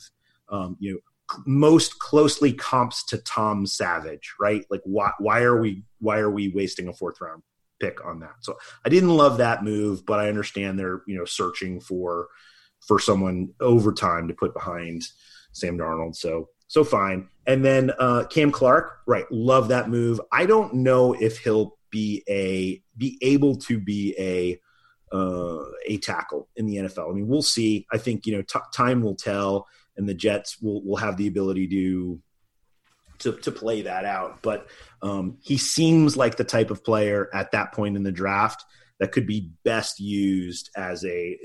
Um, 0.48 0.76
you 0.80 0.94
know 0.94 0.98
most 1.46 2.00
closely 2.00 2.52
comps 2.52 3.04
to 3.04 3.18
tom 3.18 3.64
savage 3.64 4.34
right? 4.40 4.64
Like 4.68 4.82
why 4.84 5.12
why 5.18 5.42
are 5.42 5.60
we 5.60 5.84
why 6.00 6.18
are 6.18 6.30
we 6.30 6.48
wasting 6.48 6.88
a 6.88 6.92
fourth 6.92 7.20
round 7.20 7.42
pick 7.80 8.04
on 8.04 8.20
that. 8.20 8.34
So 8.40 8.56
I 8.84 8.88
didn't 8.88 9.16
love 9.16 9.38
that 9.38 9.64
move, 9.64 10.04
but 10.06 10.20
I 10.20 10.28
understand 10.28 10.78
they're 10.78 11.02
you 11.06 11.16
know 11.18 11.24
searching 11.24 11.80
for 11.80 12.28
for 12.86 12.98
someone 12.98 13.50
over 13.60 13.92
time 13.92 14.28
to 14.28 14.34
put 14.34 14.54
behind 14.54 15.06
Sam 15.52 15.78
Darnold. 15.78 16.16
So 16.16 16.48
so 16.68 16.84
fine. 16.84 17.28
And 17.46 17.64
then 17.64 17.90
uh, 17.98 18.24
Cam 18.30 18.52
Clark, 18.52 19.00
right? 19.06 19.24
Love 19.32 19.68
that 19.68 19.88
move. 19.88 20.20
I 20.30 20.46
don't 20.46 20.74
know 20.74 21.14
if 21.14 21.38
he'll 21.38 21.76
be 21.90 22.22
a 22.28 22.80
be 22.96 23.18
able 23.22 23.56
to 23.56 23.80
be 23.80 24.14
a 24.18 24.60
uh, 25.12 25.64
a 25.86 25.98
tackle 25.98 26.48
in 26.54 26.66
the 26.66 26.76
NFL. 26.76 27.10
I 27.10 27.14
mean, 27.14 27.26
we'll 27.26 27.42
see. 27.42 27.86
I 27.92 27.98
think 27.98 28.26
you 28.26 28.36
know 28.36 28.42
t- 28.42 28.60
time 28.72 29.02
will 29.02 29.16
tell, 29.16 29.66
and 29.96 30.08
the 30.08 30.14
Jets 30.14 30.60
will 30.62 30.84
will 30.84 30.96
have 30.96 31.16
the 31.16 31.26
ability 31.26 31.66
to 31.68 32.20
to 33.20 33.32
to 33.32 33.52
play 33.52 33.82
that 33.82 34.04
out. 34.04 34.42
But 34.42 34.66
um, 35.02 35.38
he 35.42 35.56
seems 35.56 36.16
like 36.16 36.36
the 36.36 36.44
type 36.44 36.70
of 36.70 36.84
player 36.84 37.28
at 37.32 37.52
that 37.52 37.72
point 37.72 37.96
in 37.96 38.02
the 38.02 38.12
draft 38.12 38.64
that 38.98 39.12
could 39.12 39.26
be 39.26 39.50
best 39.64 39.98
used 39.98 40.70
as 40.76 41.04
a 41.04 41.38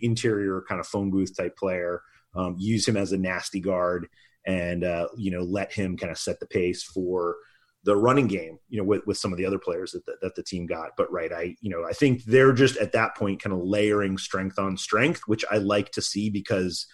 interior 0.00 0.64
kind 0.68 0.80
of 0.80 0.86
phone 0.86 1.10
booth 1.10 1.36
type 1.36 1.56
player. 1.56 2.02
Um, 2.34 2.56
use 2.58 2.88
him 2.88 2.96
as 2.96 3.12
a 3.12 3.18
nasty 3.18 3.60
guard, 3.60 4.08
and 4.46 4.82
uh, 4.82 5.08
you 5.16 5.30
know 5.30 5.42
let 5.42 5.72
him 5.72 5.96
kind 5.96 6.10
of 6.10 6.18
set 6.18 6.40
the 6.40 6.46
pace 6.46 6.82
for 6.82 7.36
the 7.84 7.96
running 7.96 8.28
game. 8.28 8.58
You 8.70 8.78
know 8.78 8.84
with 8.84 9.06
with 9.06 9.18
some 9.18 9.32
of 9.32 9.38
the 9.38 9.44
other 9.44 9.58
players 9.58 9.92
that 9.92 10.06
the, 10.06 10.14
that 10.22 10.34
the 10.34 10.42
team 10.42 10.66
got. 10.66 10.90
But 10.96 11.12
right, 11.12 11.32
I 11.32 11.56
you 11.60 11.70
know 11.70 11.84
I 11.86 11.92
think 11.92 12.24
they're 12.24 12.54
just 12.54 12.78
at 12.78 12.92
that 12.92 13.14
point 13.14 13.42
kind 13.42 13.52
of 13.52 13.62
layering 13.62 14.16
strength 14.16 14.58
on 14.58 14.78
strength, 14.78 15.20
which 15.26 15.44
I 15.50 15.58
like 15.58 15.90
to 15.92 16.02
see 16.02 16.30
because 16.30 16.86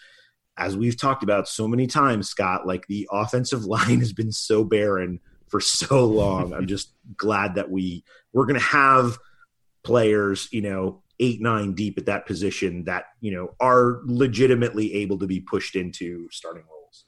as 0.59 0.77
we've 0.77 0.97
talked 0.97 1.23
about 1.23 1.49
so 1.49 1.69
many 1.69 1.87
times, 1.87 2.29
Scott, 2.29 2.67
like 2.67 2.87
the 2.89 3.09
offensive 3.11 3.65
line 3.65 4.01
has 4.01 4.13
been 4.13 4.33
so 4.33 4.65
barren 4.65 5.21
for 5.47 5.61
so 5.61 6.05
long. 6.05 6.53
I'm 6.53 6.67
just 6.67 6.93
glad 7.17 7.55
that 7.55 7.71
we 7.71 8.05
we're 8.33 8.45
going 8.45 8.61
to 8.61 8.67
have 8.67 9.19
players, 9.83 10.49
you 10.53 10.61
know, 10.61 11.03
eight 11.21 11.41
nine 11.41 11.73
deep 11.73 11.97
at 11.99 12.07
that 12.07 12.27
position 12.27 12.85
that 12.85 13.05
you 13.21 13.33
know 13.33 13.55
are 13.61 14.01
legitimately 14.05 14.95
able 14.95 15.19
to 15.19 15.27
be 15.27 15.41
pushed 15.41 15.77
into 15.77 16.29
starting 16.31 16.65
roles. 16.71 17.05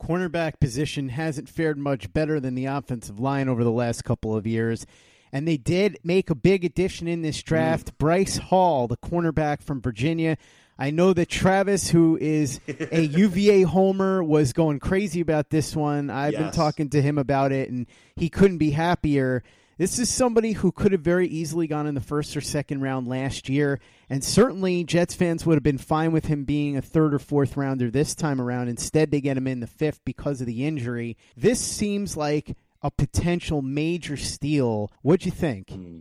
Cornerback 0.00 0.60
position 0.60 1.08
hasn't 1.08 1.48
fared 1.48 1.78
much 1.78 2.12
better 2.12 2.40
than 2.40 2.54
the 2.54 2.66
offensive 2.66 3.20
line 3.20 3.48
over 3.48 3.64
the 3.64 3.70
last 3.70 4.04
couple 4.04 4.36
of 4.36 4.46
years. 4.46 4.86
And 5.32 5.48
they 5.48 5.56
did 5.56 5.98
make 6.04 6.30
a 6.30 6.34
big 6.36 6.64
addition 6.64 7.08
in 7.08 7.22
this 7.22 7.42
draft. 7.42 7.94
Mm. 7.94 7.98
Bryce 7.98 8.36
Hall, 8.36 8.86
the 8.86 8.96
cornerback 8.96 9.62
from 9.62 9.80
Virginia, 9.80 10.36
I 10.78 10.90
know 10.90 11.12
that 11.12 11.28
Travis, 11.28 11.88
who 11.88 12.18
is 12.20 12.60
a 12.68 13.00
UVA 13.06 13.62
homer, 13.62 14.22
was 14.24 14.52
going 14.52 14.80
crazy 14.80 15.20
about 15.20 15.50
this 15.50 15.76
one. 15.76 16.10
I've 16.10 16.32
yes. 16.32 16.42
been 16.42 16.50
talking 16.52 16.90
to 16.90 17.02
him 17.02 17.18
about 17.18 17.52
it, 17.52 17.70
and 17.70 17.86
he 18.16 18.28
couldn't 18.28 18.58
be 18.58 18.70
happier. 18.70 19.44
This 19.76 19.98
is 19.98 20.08
somebody 20.08 20.52
who 20.52 20.70
could 20.70 20.92
have 20.92 21.00
very 21.00 21.26
easily 21.26 21.66
gone 21.66 21.86
in 21.86 21.94
the 21.94 22.00
first 22.00 22.36
or 22.36 22.40
second 22.40 22.80
round 22.80 23.08
last 23.08 23.48
year, 23.48 23.80
and 24.08 24.22
certainly 24.22 24.84
Jets 24.84 25.14
fans 25.14 25.44
would 25.44 25.54
have 25.54 25.64
been 25.64 25.78
fine 25.78 26.12
with 26.12 26.26
him 26.26 26.44
being 26.44 26.76
a 26.76 26.82
third 26.82 27.12
or 27.12 27.18
fourth 27.18 27.56
rounder 27.56 27.90
this 27.90 28.14
time 28.14 28.40
around. 28.40 28.68
Instead, 28.68 29.10
they 29.10 29.20
get 29.20 29.36
him 29.36 29.48
in 29.48 29.60
the 29.60 29.66
fifth 29.66 30.00
because 30.04 30.40
of 30.40 30.46
the 30.46 30.64
injury. 30.64 31.16
This 31.36 31.60
seems 31.60 32.16
like 32.16 32.56
a 32.82 32.90
potential 32.90 33.62
major 33.62 34.16
steal. 34.16 34.92
What'd 35.02 35.26
you 35.26 35.32
think? 35.32 35.70
Hmm. 35.70 35.98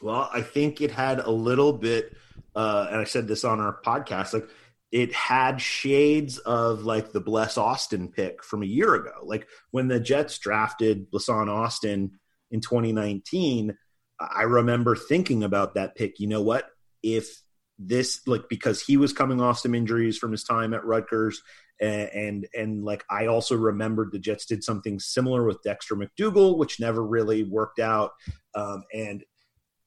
Well, 0.00 0.30
I 0.32 0.40
think 0.40 0.80
it 0.80 0.90
had 0.90 1.18
a 1.18 1.30
little 1.30 1.74
bit 1.74 2.16
uh, 2.54 2.86
and 2.90 3.00
I 3.00 3.04
said 3.04 3.28
this 3.28 3.44
on 3.44 3.60
our 3.60 3.80
podcast, 3.84 4.32
like 4.34 4.48
it 4.92 5.12
had 5.12 5.60
shades 5.60 6.38
of 6.38 6.82
like 6.84 7.12
the 7.12 7.20
Bless 7.20 7.56
Austin 7.56 8.08
pick 8.08 8.42
from 8.42 8.62
a 8.62 8.66
year 8.66 8.94
ago. 8.94 9.12
Like 9.22 9.46
when 9.70 9.88
the 9.88 10.00
Jets 10.00 10.38
drafted 10.38 11.10
Blessuan 11.10 11.48
Austin 11.48 12.18
in 12.50 12.60
2019, 12.60 13.76
I 14.18 14.42
remember 14.42 14.96
thinking 14.96 15.44
about 15.44 15.74
that 15.74 15.94
pick. 15.94 16.18
You 16.18 16.26
know 16.26 16.42
what? 16.42 16.68
If 17.02 17.42
this 17.78 18.20
like 18.26 18.48
because 18.48 18.82
he 18.82 18.96
was 18.96 19.12
coming 19.12 19.40
off 19.40 19.60
some 19.60 19.74
injuries 19.74 20.18
from 20.18 20.32
his 20.32 20.44
time 20.44 20.74
at 20.74 20.84
Rutgers 20.84 21.42
and, 21.80 22.10
and 22.10 22.46
and, 22.54 22.84
like 22.84 23.04
I 23.08 23.26
also 23.26 23.56
remembered 23.56 24.12
the 24.12 24.18
Jets 24.18 24.44
did 24.44 24.62
something 24.62 25.00
similar 25.00 25.44
with 25.44 25.62
Dexter 25.62 25.96
McDougle 25.96 26.58
which 26.58 26.78
never 26.78 27.02
really 27.02 27.44
worked 27.44 27.78
out. 27.78 28.10
Um, 28.54 28.84
and 28.92 29.24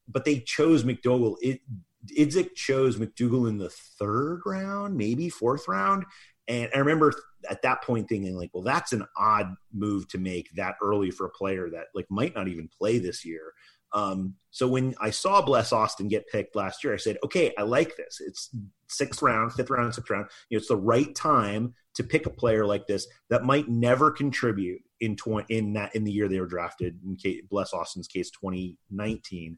but 0.07 0.25
they 0.25 0.39
chose 0.39 0.83
McDougle 0.83 1.35
It 1.41 1.59
Idzik 2.07 2.55
chose 2.55 2.97
McDougle 2.97 3.49
in 3.49 3.57
the 3.57 3.69
third 3.69 4.41
round, 4.45 4.97
maybe 4.97 5.29
fourth 5.29 5.67
round. 5.67 6.05
And 6.47 6.69
I 6.75 6.79
remember 6.79 7.13
at 7.49 7.61
that 7.61 7.83
point 7.83 8.09
thinking, 8.09 8.35
like, 8.35 8.51
well, 8.53 8.63
that's 8.63 8.93
an 8.93 9.05
odd 9.17 9.55
move 9.73 10.07
to 10.09 10.17
make 10.17 10.49
that 10.55 10.75
early 10.81 11.11
for 11.11 11.25
a 11.25 11.31
player 11.31 11.69
that 11.69 11.87
like 11.95 12.07
might 12.09 12.35
not 12.35 12.47
even 12.47 12.67
play 12.67 12.99
this 12.99 13.23
year. 13.23 13.53
Um, 13.93 14.35
so 14.49 14.67
when 14.67 14.95
I 14.99 15.11
saw 15.11 15.41
Bless 15.41 15.71
Austin 15.71 16.07
get 16.07 16.27
picked 16.27 16.55
last 16.55 16.83
year, 16.83 16.93
I 16.93 16.97
said, 16.97 17.17
okay, 17.23 17.53
I 17.57 17.61
like 17.61 17.95
this. 17.95 18.21
It's 18.25 18.49
sixth 18.87 19.21
round, 19.21 19.53
fifth 19.53 19.69
round, 19.69 19.93
sixth 19.93 20.09
round. 20.09 20.27
You 20.49 20.57
know, 20.57 20.59
it's 20.59 20.67
the 20.67 20.75
right 20.75 21.13
time 21.13 21.75
to 21.95 22.03
pick 22.03 22.25
a 22.25 22.31
player 22.31 22.65
like 22.65 22.87
this 22.87 23.07
that 23.29 23.43
might 23.43 23.69
never 23.69 24.09
contribute 24.09 24.81
in 24.99 25.15
tw- 25.15 25.45
in 25.49 25.73
that 25.73 25.95
in 25.95 26.03
the 26.03 26.11
year 26.11 26.27
they 26.27 26.39
were 26.39 26.47
drafted. 26.47 26.99
In 27.05 27.15
case, 27.15 27.43
Bless 27.49 27.73
Austin's 27.73 28.07
case, 28.07 28.31
2019. 28.31 29.57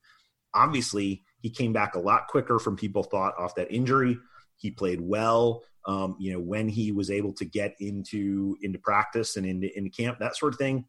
Obviously, 0.53 1.23
he 1.45 1.51
came 1.51 1.73
back 1.73 1.93
a 1.93 1.99
lot 1.99 2.25
quicker 2.27 2.57
from 2.57 2.75
people 2.75 3.03
thought 3.03 3.37
off 3.37 3.53
that 3.53 3.71
injury. 3.71 4.17
He 4.57 4.71
played 4.71 4.99
well. 4.99 5.61
Um, 5.85 6.15
you 6.17 6.33
know, 6.33 6.39
when 6.39 6.67
he 6.67 6.91
was 6.91 7.11
able 7.11 7.33
to 7.33 7.45
get 7.45 7.75
into 7.79 8.57
into 8.63 8.79
practice 8.79 9.37
and 9.37 9.45
into, 9.45 9.77
into 9.77 9.91
camp, 9.91 10.17
that 10.17 10.35
sort 10.35 10.53
of 10.53 10.57
thing, 10.57 10.85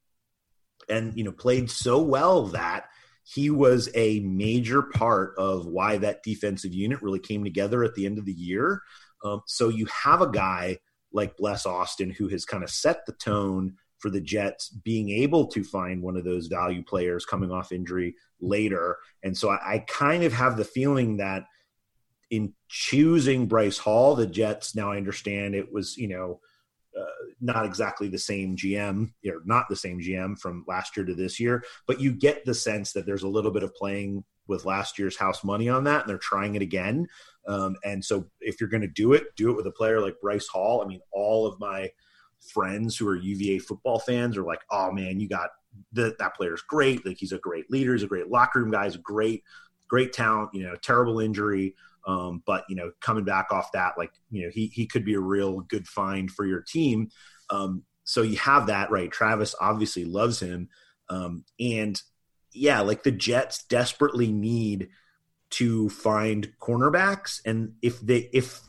and 0.88 1.14
you 1.14 1.24
know, 1.24 1.32
played 1.32 1.70
so 1.70 2.00
well 2.00 2.46
that 2.46 2.86
he 3.22 3.50
was 3.50 3.90
a 3.94 4.20
major 4.20 4.80
part 4.80 5.34
of 5.36 5.66
why 5.66 5.98
that 5.98 6.22
defensive 6.22 6.72
unit 6.72 7.02
really 7.02 7.20
came 7.20 7.44
together 7.44 7.84
at 7.84 7.94
the 7.94 8.06
end 8.06 8.16
of 8.16 8.24
the 8.24 8.32
year. 8.32 8.80
Um, 9.22 9.42
so 9.46 9.68
you 9.68 9.86
have 10.04 10.22
a 10.22 10.30
guy 10.30 10.78
like 11.12 11.36
Bless 11.36 11.66
Austin 11.66 12.08
who 12.08 12.28
has 12.28 12.46
kind 12.46 12.64
of 12.64 12.70
set 12.70 13.04
the 13.04 13.12
tone 13.12 13.74
for 14.06 14.10
the 14.10 14.20
Jets 14.20 14.68
being 14.68 15.10
able 15.10 15.48
to 15.48 15.64
find 15.64 16.00
one 16.00 16.16
of 16.16 16.22
those 16.22 16.46
value 16.46 16.80
players 16.80 17.26
coming 17.26 17.50
off 17.50 17.72
injury 17.72 18.14
later. 18.40 18.98
And 19.24 19.36
so 19.36 19.50
I, 19.50 19.74
I 19.74 19.78
kind 19.88 20.22
of 20.22 20.32
have 20.32 20.56
the 20.56 20.64
feeling 20.64 21.16
that 21.16 21.42
in 22.30 22.52
choosing 22.68 23.48
Bryce 23.48 23.78
Hall, 23.78 24.14
the 24.14 24.28
Jets, 24.28 24.76
now 24.76 24.92
I 24.92 24.96
understand 24.96 25.56
it 25.56 25.72
was, 25.72 25.96
you 25.96 26.06
know, 26.06 26.38
uh, 26.96 27.04
not 27.40 27.66
exactly 27.66 28.06
the 28.06 28.16
same 28.16 28.56
GM, 28.56 29.10
or 29.26 29.42
not 29.44 29.64
the 29.68 29.74
same 29.74 30.00
GM 30.00 30.38
from 30.38 30.64
last 30.68 30.96
year 30.96 31.04
to 31.04 31.14
this 31.16 31.40
year, 31.40 31.64
but 31.88 32.00
you 32.00 32.12
get 32.12 32.44
the 32.44 32.54
sense 32.54 32.92
that 32.92 33.06
there's 33.06 33.24
a 33.24 33.28
little 33.28 33.50
bit 33.50 33.64
of 33.64 33.74
playing 33.74 34.22
with 34.46 34.66
last 34.66 35.00
year's 35.00 35.16
house 35.16 35.42
money 35.42 35.68
on 35.68 35.82
that, 35.82 36.02
and 36.02 36.08
they're 36.08 36.18
trying 36.18 36.54
it 36.54 36.62
again. 36.62 37.08
Um, 37.48 37.74
and 37.84 38.04
so, 38.04 38.26
if 38.40 38.60
you're 38.60 38.70
going 38.70 38.82
to 38.82 38.86
do 38.86 39.14
it, 39.14 39.24
do 39.36 39.50
it 39.50 39.56
with 39.56 39.66
a 39.66 39.72
player 39.72 40.00
like 40.00 40.20
Bryce 40.20 40.46
Hall. 40.46 40.80
I 40.80 40.86
mean, 40.86 41.00
all 41.10 41.44
of 41.44 41.58
my 41.58 41.90
friends 42.40 42.96
who 42.96 43.08
are 43.08 43.16
UVA 43.16 43.58
football 43.58 43.98
fans 43.98 44.36
are 44.36 44.44
like, 44.44 44.62
"Oh 44.70 44.92
man, 44.92 45.20
you 45.20 45.28
got 45.28 45.50
the, 45.92 46.14
that 46.18 46.34
player's 46.36 46.62
great. 46.62 47.04
Like 47.06 47.18
he's 47.18 47.32
a 47.32 47.38
great 47.38 47.70
leader. 47.70 47.92
He's 47.92 48.02
a 48.02 48.08
great 48.08 48.28
locker 48.28 48.60
room 48.60 48.70
guy. 48.70 48.84
He's 48.84 48.94
a 48.94 48.98
great, 48.98 49.44
great 49.88 50.12
talent. 50.12 50.50
You 50.52 50.64
know, 50.64 50.76
terrible 50.76 51.20
injury." 51.20 51.74
Um, 52.06 52.42
but 52.46 52.64
you 52.68 52.76
know, 52.76 52.92
coming 53.00 53.24
back 53.24 53.48
off 53.50 53.72
that, 53.72 53.94
like 53.98 54.12
you 54.30 54.44
know, 54.44 54.50
he 54.52 54.68
he 54.68 54.86
could 54.86 55.04
be 55.04 55.14
a 55.14 55.20
real 55.20 55.60
good 55.60 55.88
find 55.88 56.30
for 56.30 56.46
your 56.46 56.60
team. 56.60 57.10
Um, 57.50 57.82
so 58.04 58.22
you 58.22 58.36
have 58.38 58.68
that 58.68 58.90
right. 58.90 59.10
Travis 59.10 59.54
obviously 59.60 60.04
loves 60.04 60.40
him, 60.40 60.68
um, 61.08 61.44
and 61.58 62.00
yeah, 62.52 62.80
like 62.80 63.02
the 63.02 63.10
Jets 63.10 63.64
desperately 63.64 64.30
need 64.30 64.88
to 65.50 65.88
find 65.88 66.52
cornerbacks, 66.60 67.40
and 67.44 67.74
if 67.82 68.00
they 68.00 68.30
if 68.32 68.60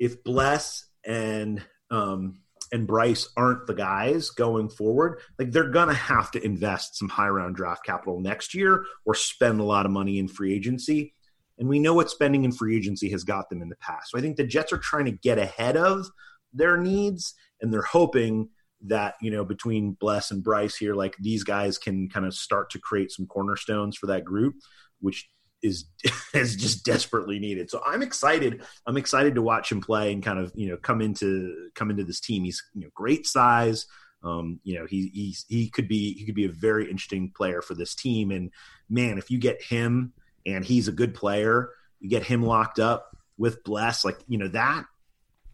if 0.00 0.24
Bless 0.24 0.86
and 1.04 1.62
um, 1.90 2.40
and 2.72 2.86
Bryce 2.86 3.28
aren't 3.36 3.66
the 3.66 3.74
guys 3.74 4.30
going 4.30 4.68
forward, 4.68 5.20
like 5.38 5.50
they're 5.50 5.70
gonna 5.70 5.94
have 5.94 6.30
to 6.32 6.44
invest 6.44 6.96
some 6.96 7.08
high 7.08 7.28
round 7.28 7.56
draft 7.56 7.84
capital 7.84 8.20
next 8.20 8.54
year 8.54 8.84
or 9.04 9.14
spend 9.14 9.60
a 9.60 9.64
lot 9.64 9.86
of 9.86 9.92
money 9.92 10.18
in 10.18 10.28
free 10.28 10.54
agency. 10.54 11.14
And 11.58 11.68
we 11.68 11.78
know 11.78 11.94
what 11.94 12.10
spending 12.10 12.44
in 12.44 12.52
free 12.52 12.76
agency 12.76 13.10
has 13.10 13.24
got 13.24 13.50
them 13.50 13.60
in 13.60 13.68
the 13.68 13.76
past. 13.76 14.10
So 14.10 14.18
I 14.18 14.22
think 14.22 14.36
the 14.36 14.46
Jets 14.46 14.72
are 14.72 14.78
trying 14.78 15.04
to 15.04 15.10
get 15.10 15.38
ahead 15.38 15.76
of 15.76 16.06
their 16.52 16.76
needs 16.76 17.34
and 17.60 17.72
they're 17.72 17.82
hoping 17.82 18.48
that, 18.82 19.14
you 19.20 19.30
know, 19.30 19.44
between 19.44 19.92
Bless 19.92 20.30
and 20.30 20.42
Bryce 20.42 20.76
here, 20.76 20.94
like 20.94 21.16
these 21.18 21.44
guys 21.44 21.76
can 21.76 22.08
kind 22.08 22.24
of 22.24 22.34
start 22.34 22.70
to 22.70 22.78
create 22.78 23.10
some 23.10 23.26
cornerstones 23.26 23.96
for 23.96 24.06
that 24.06 24.24
group, 24.24 24.54
which 25.00 25.28
is 25.62 25.86
is 26.34 26.56
just 26.56 26.84
desperately 26.84 27.38
needed. 27.38 27.70
So 27.70 27.80
I'm 27.84 28.02
excited. 28.02 28.62
I'm 28.86 28.96
excited 28.96 29.34
to 29.34 29.42
watch 29.42 29.70
him 29.70 29.80
play 29.80 30.12
and 30.12 30.22
kind 30.22 30.38
of, 30.38 30.52
you 30.54 30.68
know, 30.68 30.76
come 30.76 31.00
into 31.00 31.70
come 31.74 31.90
into 31.90 32.04
this 32.04 32.20
team. 32.20 32.44
He's, 32.44 32.62
you 32.74 32.82
know, 32.82 32.90
great 32.94 33.26
size. 33.26 33.86
Um, 34.22 34.60
you 34.64 34.78
know, 34.78 34.86
he 34.86 35.10
he's 35.14 35.46
he 35.48 35.68
could 35.70 35.88
be 35.88 36.14
he 36.14 36.26
could 36.26 36.34
be 36.34 36.44
a 36.44 36.50
very 36.50 36.90
interesting 36.90 37.32
player 37.34 37.62
for 37.62 37.74
this 37.74 37.94
team. 37.94 38.30
And 38.30 38.50
man, 38.88 39.18
if 39.18 39.30
you 39.30 39.38
get 39.38 39.62
him 39.62 40.12
and 40.46 40.64
he's 40.64 40.88
a 40.88 40.92
good 40.92 41.14
player. 41.14 41.70
You 42.00 42.08
get 42.08 42.24
him 42.24 42.42
locked 42.42 42.78
up 42.78 43.16
with 43.36 43.62
Bless, 43.64 44.04
like 44.04 44.18
you 44.28 44.38
know 44.38 44.48
that 44.48 44.84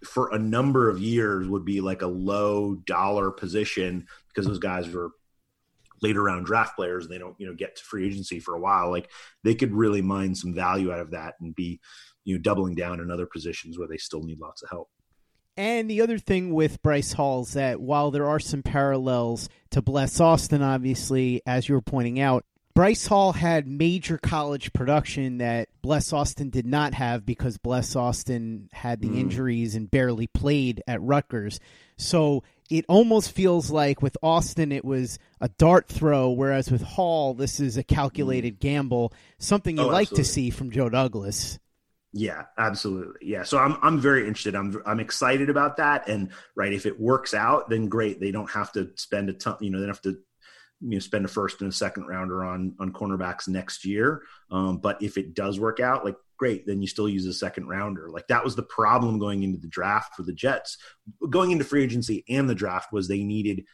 for 0.05 0.33
a 0.33 0.39
number 0.39 0.89
of 0.89 1.01
years 1.01 1.49
would 1.49 1.65
be 1.65 1.81
like 1.81 2.03
a 2.03 2.07
low 2.07 2.75
dollar 2.75 3.31
position 3.31 4.07
because 4.29 4.47
those 4.47 4.59
guys 4.59 4.89
were 4.89 5.11
later 6.07 6.23
round 6.23 6.47
draft 6.47 6.77
players 6.77 7.05
and 7.05 7.13
they 7.13 7.19
don't 7.19 7.35
you 7.39 7.47
know 7.47 7.55
get 7.55 7.75
to 7.75 7.83
free 7.83 8.07
agency 8.07 8.39
for 8.39 8.55
a 8.55 8.61
while 8.61 8.93
like 8.93 9.11
they 9.43 9.57
could 9.57 9.73
really 9.73 10.03
mine 10.03 10.37
some 10.37 10.55
value 10.55 10.93
out 10.93 11.01
of 11.01 11.11
that 11.11 11.35
and 11.41 11.55
be 11.57 11.81
you 12.25 12.37
know 12.37 12.41
doubling 12.41 12.77
down 12.77 13.01
in 13.01 13.11
other 13.11 13.27
positions 13.27 13.77
where 13.77 13.89
they 13.89 13.97
still 13.97 14.23
need 14.23 14.39
lots 14.39 14.63
of 14.63 14.69
help. 14.71 14.89
And 15.57 15.89
the 15.89 16.03
other 16.03 16.19
thing 16.19 16.53
with 16.53 16.83
Bryce 16.83 17.15
Hall 17.15 17.43
is 17.43 17.55
that 17.55 17.81
while 17.81 18.11
there 18.11 18.29
are 18.29 18.39
some 18.39 18.63
parallels 18.63 19.49
to 19.71 19.81
Bless 19.81 20.21
Austin, 20.21 20.63
obviously, 20.63 21.41
as 21.47 21.67
you 21.67 21.75
were 21.75 21.81
pointing 21.81 22.21
out, 22.21 22.45
Bryce 22.77 23.07
Hall 23.07 23.33
had 23.33 23.67
major 23.67 24.19
college 24.19 24.71
production 24.75 25.39
that 25.39 25.71
Bless 25.81 26.13
Austin 26.13 26.51
did 26.51 26.67
not 26.67 26.93
have 26.93 27.25
because 27.25 27.57
Bless 27.57 27.97
Austin 27.97 28.69
had 28.71 29.01
the 29.01 29.09
mm. 29.09 29.19
injuries 29.19 29.75
and 29.75 29.91
barely 29.91 30.27
played 30.27 30.83
at 30.87 31.01
Rutgers. 31.01 31.59
So 31.97 32.45
it 32.69 32.85
almost 32.87 33.33
feels 33.33 33.71
like 33.71 34.03
with 34.03 34.19
Austin 34.23 34.73
it 34.73 34.85
was 34.85 35.19
a 35.41 35.49
dart 35.49 35.89
throw, 35.89 36.29
whereas 36.29 36.71
with 36.71 36.83
Hall 36.83 37.33
this 37.33 37.61
is 37.61 37.79
a 37.79 37.83
calculated 37.83 38.57
mm. 38.57 38.61
gamble, 38.61 39.15
something 39.39 39.79
you 39.79 39.85
oh, 39.85 39.87
like 39.87 40.09
absolutely. 40.09 40.25
to 40.25 40.31
see 40.31 40.51
from 40.51 40.71
Joe 40.71 40.91
Douglas. 40.91 41.59
Yeah, 42.13 42.45
absolutely. 42.59 43.27
Yeah, 43.27 43.45
so 43.45 43.57
I'm 43.57 43.79
I'm 43.81 44.01
very 44.01 44.29
interested. 44.29 44.55
I'm 44.55 44.83
I'm 44.85 45.01
excited 45.01 45.49
about 45.49 45.79
that. 45.79 46.09
And 46.11 46.29
right, 46.55 46.75
if 46.75 46.85
it 46.85 47.01
works 47.01 47.33
out, 47.33 47.71
then 47.71 47.89
great. 47.89 48.21
They 48.21 48.33
don't 48.33 48.51
have 48.51 48.71
to 48.73 48.91
spend 48.97 49.31
a 49.31 49.33
ton. 49.33 49.57
You 49.61 49.71
know, 49.71 49.79
they 49.79 49.87
don't 49.87 49.95
have 49.95 50.03
to 50.03 50.19
you 50.81 50.91
know 50.91 50.99
spend 50.99 51.25
a 51.25 51.29
first 51.29 51.61
and 51.61 51.73
a 51.73 51.75
second 51.75 52.07
rounder 52.07 52.45
on 52.45 52.75
on 52.79 52.93
cornerbacks 52.93 53.49
next 53.49 53.85
year. 53.85 54.23
Um, 54.51 54.79
but 54.79 55.03
if 55.03 55.17
it 55.17 55.35
does 55.35 55.59
work 55.59 55.81
out, 55.81 56.05
like 56.05 56.17
great, 56.37 56.67
then 56.67 56.83
you 56.83 56.89
still 56.89 57.09
use 57.09 57.27
a 57.27 57.33
second 57.33 57.69
rounder. 57.69 58.11
Like 58.11 58.27
that 58.29 58.45
was 58.45 58.57
the 58.57 58.63
problem 58.63 59.19
going 59.19 59.43
into 59.43 59.59
the 59.59 59.69
draft 59.69 60.15
for 60.15 60.23
the 60.23 60.35
Jets, 60.35 60.79
going 61.31 61.51
into 61.51 61.65
free 61.65 61.83
agency 61.83 62.25
and 62.29 62.49
the 62.49 62.55
draft 62.55 62.93
was 62.93 63.09
they 63.09 63.23
needed 63.23 63.65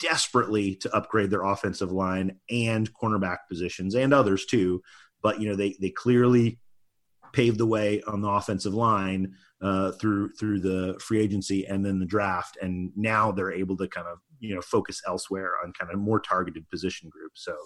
desperately 0.00 0.74
to 0.74 0.94
upgrade 0.94 1.30
their 1.30 1.44
offensive 1.44 1.92
line 1.92 2.36
and 2.50 2.92
cornerback 2.94 3.38
positions 3.48 3.94
and 3.94 4.12
others 4.12 4.46
too. 4.46 4.82
But 5.22 5.40
you 5.40 5.48
know 5.48 5.56
they 5.56 5.76
they 5.80 5.90
clearly 5.90 6.58
paved 7.32 7.58
the 7.58 7.66
way 7.66 8.02
on 8.02 8.20
the 8.20 8.28
offensive 8.28 8.74
line 8.74 9.34
uh, 9.60 9.92
through 9.92 10.30
through 10.38 10.60
the 10.60 10.98
free 11.00 11.20
agency 11.20 11.66
and 11.66 11.84
then 11.84 11.98
the 11.98 12.06
draft, 12.06 12.56
and 12.60 12.92
now 12.96 13.32
they're 13.32 13.52
able 13.52 13.76
to 13.76 13.88
kind 13.88 14.06
of 14.06 14.18
you 14.40 14.54
know 14.54 14.60
focus 14.60 15.00
elsewhere 15.06 15.52
on 15.64 15.72
kind 15.72 15.92
of 15.92 15.98
more 15.98 16.20
targeted 16.20 16.68
position 16.70 17.08
groups. 17.08 17.44
So 17.44 17.56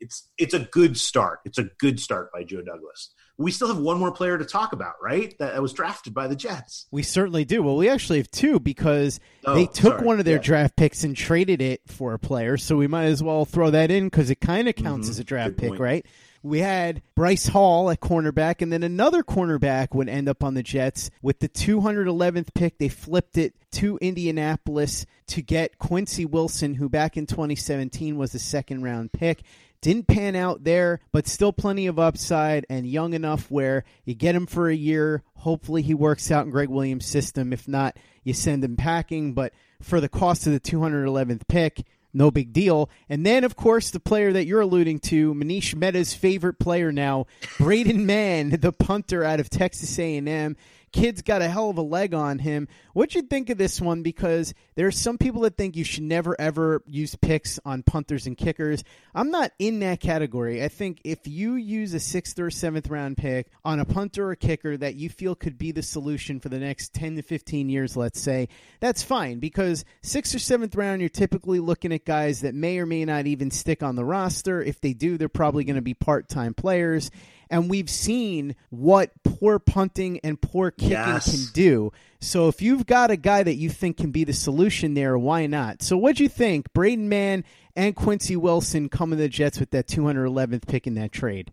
it's 0.00 0.28
it's 0.38 0.54
a 0.54 0.60
good 0.60 0.96
start. 0.96 1.40
It's 1.44 1.58
a 1.58 1.64
good 1.78 2.00
start 2.00 2.32
by 2.32 2.44
Joe 2.44 2.62
Douglas. 2.62 3.14
We 3.38 3.50
still 3.50 3.68
have 3.68 3.78
one 3.78 3.98
more 3.98 4.12
player 4.12 4.38
to 4.38 4.44
talk 4.44 4.72
about, 4.72 4.94
right? 5.02 5.34
That 5.38 5.60
was 5.60 5.72
drafted 5.72 6.14
by 6.14 6.26
the 6.26 6.36
Jets. 6.36 6.86
We 6.90 7.02
certainly 7.02 7.44
do. 7.44 7.62
Well, 7.62 7.76
we 7.76 7.88
actually 7.88 8.18
have 8.18 8.30
two 8.30 8.58
because 8.58 9.20
oh, 9.44 9.54
they 9.54 9.66
took 9.66 9.94
sorry. 9.94 10.06
one 10.06 10.18
of 10.18 10.24
their 10.24 10.36
yeah. 10.36 10.42
draft 10.42 10.76
picks 10.76 11.04
and 11.04 11.14
traded 11.14 11.60
it 11.60 11.82
for 11.86 12.14
a 12.14 12.18
player. 12.18 12.56
So 12.56 12.76
we 12.76 12.86
might 12.86 13.06
as 13.06 13.22
well 13.22 13.44
throw 13.44 13.70
that 13.70 13.90
in 13.90 14.04
because 14.04 14.30
it 14.30 14.40
kind 14.40 14.68
of 14.68 14.74
counts 14.74 15.06
mm-hmm. 15.06 15.12
as 15.12 15.18
a 15.18 15.24
draft 15.24 15.50
good 15.50 15.58
pick, 15.58 15.68
point. 15.70 15.80
right? 15.80 16.06
We 16.46 16.60
had 16.60 17.02
Bryce 17.16 17.48
Hall 17.48 17.90
at 17.90 17.98
cornerback, 18.00 18.62
and 18.62 18.72
then 18.72 18.84
another 18.84 19.24
cornerback 19.24 19.92
would 19.92 20.08
end 20.08 20.28
up 20.28 20.44
on 20.44 20.54
the 20.54 20.62
Jets 20.62 21.10
with 21.20 21.40
the 21.40 21.48
211th 21.48 22.54
pick. 22.54 22.78
They 22.78 22.88
flipped 22.88 23.36
it 23.36 23.56
to 23.72 23.98
Indianapolis 24.00 25.06
to 25.26 25.42
get 25.42 25.78
Quincy 25.78 26.24
Wilson, 26.24 26.74
who 26.74 26.88
back 26.88 27.16
in 27.16 27.26
2017 27.26 28.16
was 28.16 28.32
a 28.32 28.38
second 28.38 28.84
round 28.84 29.12
pick. 29.12 29.42
Didn't 29.80 30.06
pan 30.06 30.36
out 30.36 30.62
there, 30.62 31.00
but 31.10 31.26
still 31.26 31.52
plenty 31.52 31.88
of 31.88 31.98
upside 31.98 32.64
and 32.70 32.86
young 32.86 33.12
enough 33.12 33.50
where 33.50 33.82
you 34.04 34.14
get 34.14 34.36
him 34.36 34.46
for 34.46 34.68
a 34.68 34.74
year. 34.74 35.24
Hopefully, 35.34 35.82
he 35.82 35.94
works 35.94 36.30
out 36.30 36.46
in 36.46 36.52
Gregg 36.52 36.68
Williams' 36.68 37.06
system. 37.06 37.52
If 37.52 37.66
not, 37.66 37.96
you 38.22 38.32
send 38.32 38.62
him 38.62 38.76
packing. 38.76 39.34
But 39.34 39.52
for 39.82 40.00
the 40.00 40.08
cost 40.08 40.46
of 40.46 40.52
the 40.52 40.60
211th 40.60 41.48
pick, 41.48 41.84
no 42.16 42.30
big 42.30 42.52
deal. 42.52 42.90
And 43.08 43.24
then, 43.24 43.44
of 43.44 43.56
course, 43.56 43.90
the 43.90 44.00
player 44.00 44.32
that 44.32 44.46
you're 44.46 44.60
alluding 44.62 45.00
to, 45.00 45.34
Manish 45.34 45.74
Mehta's 45.74 46.14
favorite 46.14 46.58
player 46.58 46.90
now, 46.90 47.26
Braden 47.58 48.06
Mann, 48.06 48.50
the 48.50 48.72
punter 48.72 49.22
out 49.22 49.40
of 49.40 49.50
Texas 49.50 49.98
A&M 49.98 50.56
kid's 50.96 51.20
got 51.20 51.42
a 51.42 51.48
hell 51.48 51.68
of 51.68 51.76
a 51.76 51.82
leg 51.82 52.14
on 52.14 52.38
him. 52.38 52.68
What'd 52.94 53.14
you 53.14 53.22
think 53.22 53.50
of 53.50 53.58
this 53.58 53.80
one? 53.80 54.02
Because 54.02 54.54
there 54.76 54.86
are 54.86 54.92
some 54.92 55.18
people 55.18 55.42
that 55.42 55.56
think 55.56 55.76
you 55.76 55.84
should 55.84 56.04
never 56.04 56.34
ever 56.40 56.82
use 56.86 57.14
picks 57.16 57.60
on 57.66 57.82
punters 57.82 58.26
and 58.26 58.36
kickers. 58.36 58.82
I'm 59.14 59.30
not 59.30 59.52
in 59.58 59.80
that 59.80 60.00
category. 60.00 60.64
I 60.64 60.68
think 60.68 61.02
if 61.04 61.26
you 61.26 61.54
use 61.54 61.92
a 61.92 62.00
sixth 62.00 62.38
or 62.38 62.50
seventh 62.50 62.88
round 62.88 63.18
pick 63.18 63.48
on 63.62 63.78
a 63.78 63.84
punter 63.84 64.30
or 64.30 64.36
kicker 64.36 64.76
that 64.78 64.94
you 64.94 65.10
feel 65.10 65.34
could 65.34 65.58
be 65.58 65.70
the 65.70 65.82
solution 65.82 66.40
for 66.40 66.48
the 66.48 66.58
next 66.58 66.94
10 66.94 67.16
to 67.16 67.22
15 67.22 67.68
years, 67.68 67.94
let's 67.94 68.20
say, 68.20 68.48
that's 68.80 69.02
fine 69.02 69.38
because 69.38 69.84
sixth 70.02 70.34
or 70.34 70.38
seventh 70.38 70.74
round, 70.74 71.02
you're 71.02 71.10
typically 71.10 71.60
looking 71.60 71.92
at 71.92 72.06
guys 72.06 72.40
that 72.40 72.54
may 72.54 72.78
or 72.78 72.86
may 72.86 73.04
not 73.04 73.26
even 73.26 73.50
stick 73.50 73.82
on 73.82 73.96
the 73.96 74.04
roster. 74.04 74.62
If 74.62 74.80
they 74.80 74.94
do, 74.94 75.18
they're 75.18 75.28
probably 75.28 75.64
going 75.64 75.76
to 75.76 75.82
be 75.82 75.94
part 75.94 76.28
time 76.28 76.54
players 76.54 77.10
and 77.50 77.70
we've 77.70 77.90
seen 77.90 78.56
what 78.70 79.10
poor 79.24 79.58
punting 79.58 80.20
and 80.20 80.40
poor 80.40 80.70
kicking 80.70 80.90
yes. 80.90 81.30
can 81.30 81.52
do. 81.52 81.92
So 82.20 82.48
if 82.48 82.62
you've 82.62 82.86
got 82.86 83.10
a 83.10 83.16
guy 83.16 83.42
that 83.42 83.54
you 83.54 83.70
think 83.70 83.96
can 83.98 84.10
be 84.10 84.24
the 84.24 84.32
solution 84.32 84.94
there, 84.94 85.16
why 85.18 85.46
not? 85.46 85.82
So 85.82 85.96
what'd 85.96 86.20
you 86.20 86.28
think, 86.28 86.72
Braden 86.72 87.08
Mann 87.08 87.44
and 87.74 87.94
Quincy 87.94 88.36
Wilson 88.36 88.88
coming 88.88 89.18
to 89.18 89.22
the 89.22 89.28
Jets 89.28 89.60
with 89.60 89.70
that 89.70 89.86
211th 89.86 90.66
pick 90.66 90.86
in 90.86 90.94
that 90.94 91.12
trade? 91.12 91.52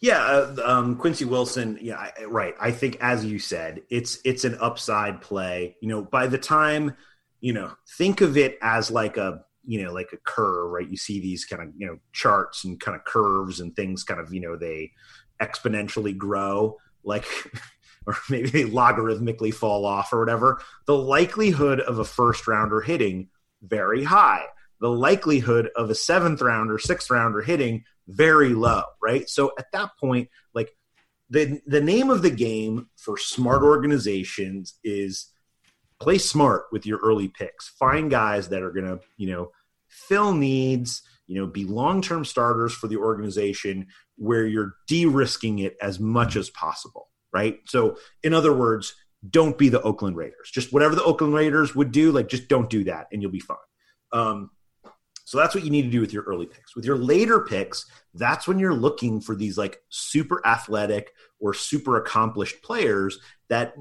Yeah, 0.00 0.24
uh, 0.24 0.56
um, 0.64 0.96
Quincy 0.96 1.24
Wilson. 1.24 1.78
Yeah, 1.80 1.96
I, 1.96 2.24
right. 2.24 2.54
I 2.60 2.72
think, 2.72 2.96
as 3.00 3.24
you 3.24 3.38
said, 3.38 3.82
it's 3.88 4.18
it's 4.24 4.42
an 4.42 4.58
upside 4.60 5.20
play. 5.20 5.76
You 5.80 5.88
know, 5.88 6.02
by 6.02 6.26
the 6.26 6.38
time 6.38 6.96
you 7.42 7.52
know, 7.52 7.72
think 7.98 8.22
of 8.22 8.38
it 8.38 8.56
as 8.62 8.90
like 8.90 9.18
a 9.18 9.44
you 9.66 9.82
know 9.82 9.92
like 9.92 10.10
a 10.12 10.16
curve, 10.16 10.70
right? 10.70 10.88
You 10.88 10.96
see 10.96 11.20
these 11.20 11.44
kind 11.44 11.60
of 11.60 11.68
you 11.76 11.86
know 11.86 11.98
charts 12.12 12.64
and 12.64 12.80
kind 12.80 12.96
of 12.96 13.04
curves 13.04 13.60
and 13.60 13.76
things, 13.76 14.04
kind 14.04 14.20
of 14.20 14.32
you 14.32 14.40
know 14.40 14.56
they 14.56 14.92
exponentially 15.40 16.16
grow, 16.16 16.78
like, 17.04 17.26
or 18.06 18.16
maybe 18.28 18.50
they 18.50 18.64
logarithmically 18.64 19.54
fall 19.54 19.84
off 19.86 20.12
or 20.12 20.20
whatever, 20.20 20.60
the 20.86 20.96
likelihood 20.96 21.80
of 21.80 21.98
a 21.98 22.04
first 22.04 22.46
rounder 22.46 22.80
hitting 22.80 23.28
very 23.62 24.04
high. 24.04 24.44
The 24.80 24.90
likelihood 24.90 25.70
of 25.76 25.90
a 25.90 25.94
seventh 25.94 26.42
rounder, 26.42 26.78
sixth 26.78 27.08
rounder 27.10 27.40
hitting 27.40 27.84
very 28.08 28.48
low, 28.48 28.82
right? 29.00 29.28
So 29.28 29.52
at 29.56 29.70
that 29.72 29.90
point, 30.00 30.28
like 30.54 30.74
the 31.30 31.60
the 31.66 31.80
name 31.80 32.10
of 32.10 32.22
the 32.22 32.30
game 32.30 32.88
for 32.96 33.16
smart 33.16 33.62
organizations 33.62 34.74
is 34.82 35.32
play 36.00 36.18
smart 36.18 36.64
with 36.72 36.84
your 36.84 36.98
early 36.98 37.28
picks. 37.28 37.68
Find 37.68 38.10
guys 38.10 38.48
that 38.48 38.62
are 38.62 38.72
going 38.72 38.86
to, 38.86 39.00
you 39.16 39.30
know, 39.30 39.52
fill 39.86 40.34
needs, 40.34 41.02
you 41.28 41.40
know, 41.40 41.46
be 41.46 41.64
long-term 41.64 42.24
starters 42.24 42.74
for 42.74 42.88
the 42.88 42.96
organization 42.96 43.86
where 44.22 44.46
you're 44.46 44.74
de-risking 44.86 45.58
it 45.58 45.76
as 45.82 45.98
much 45.98 46.36
as 46.36 46.48
possible, 46.50 47.08
right? 47.32 47.58
So, 47.66 47.96
in 48.22 48.32
other 48.32 48.54
words, 48.54 48.94
don't 49.28 49.58
be 49.58 49.68
the 49.68 49.82
Oakland 49.82 50.16
Raiders. 50.16 50.50
Just 50.52 50.72
whatever 50.72 50.94
the 50.94 51.04
Oakland 51.04 51.34
Raiders 51.34 51.74
would 51.74 51.92
do, 51.92 52.12
like 52.12 52.28
just 52.28 52.48
don't 52.48 52.70
do 52.70 52.84
that 52.84 53.08
and 53.12 53.20
you'll 53.20 53.32
be 53.32 53.40
fine. 53.40 53.56
Um, 54.12 54.50
so 55.32 55.38
that's 55.38 55.54
what 55.54 55.64
you 55.64 55.70
need 55.70 55.84
to 55.84 55.88
do 55.88 56.02
with 56.02 56.12
your 56.12 56.24
early 56.24 56.44
picks. 56.44 56.76
With 56.76 56.84
your 56.84 56.98
later 56.98 57.40
picks, 57.40 57.86
that's 58.12 58.46
when 58.46 58.58
you're 58.58 58.74
looking 58.74 59.18
for 59.18 59.34
these 59.34 59.56
like 59.56 59.80
super 59.88 60.46
athletic 60.46 61.14
or 61.40 61.54
super 61.54 61.96
accomplished 61.96 62.62
players 62.62 63.18
that 63.48 63.72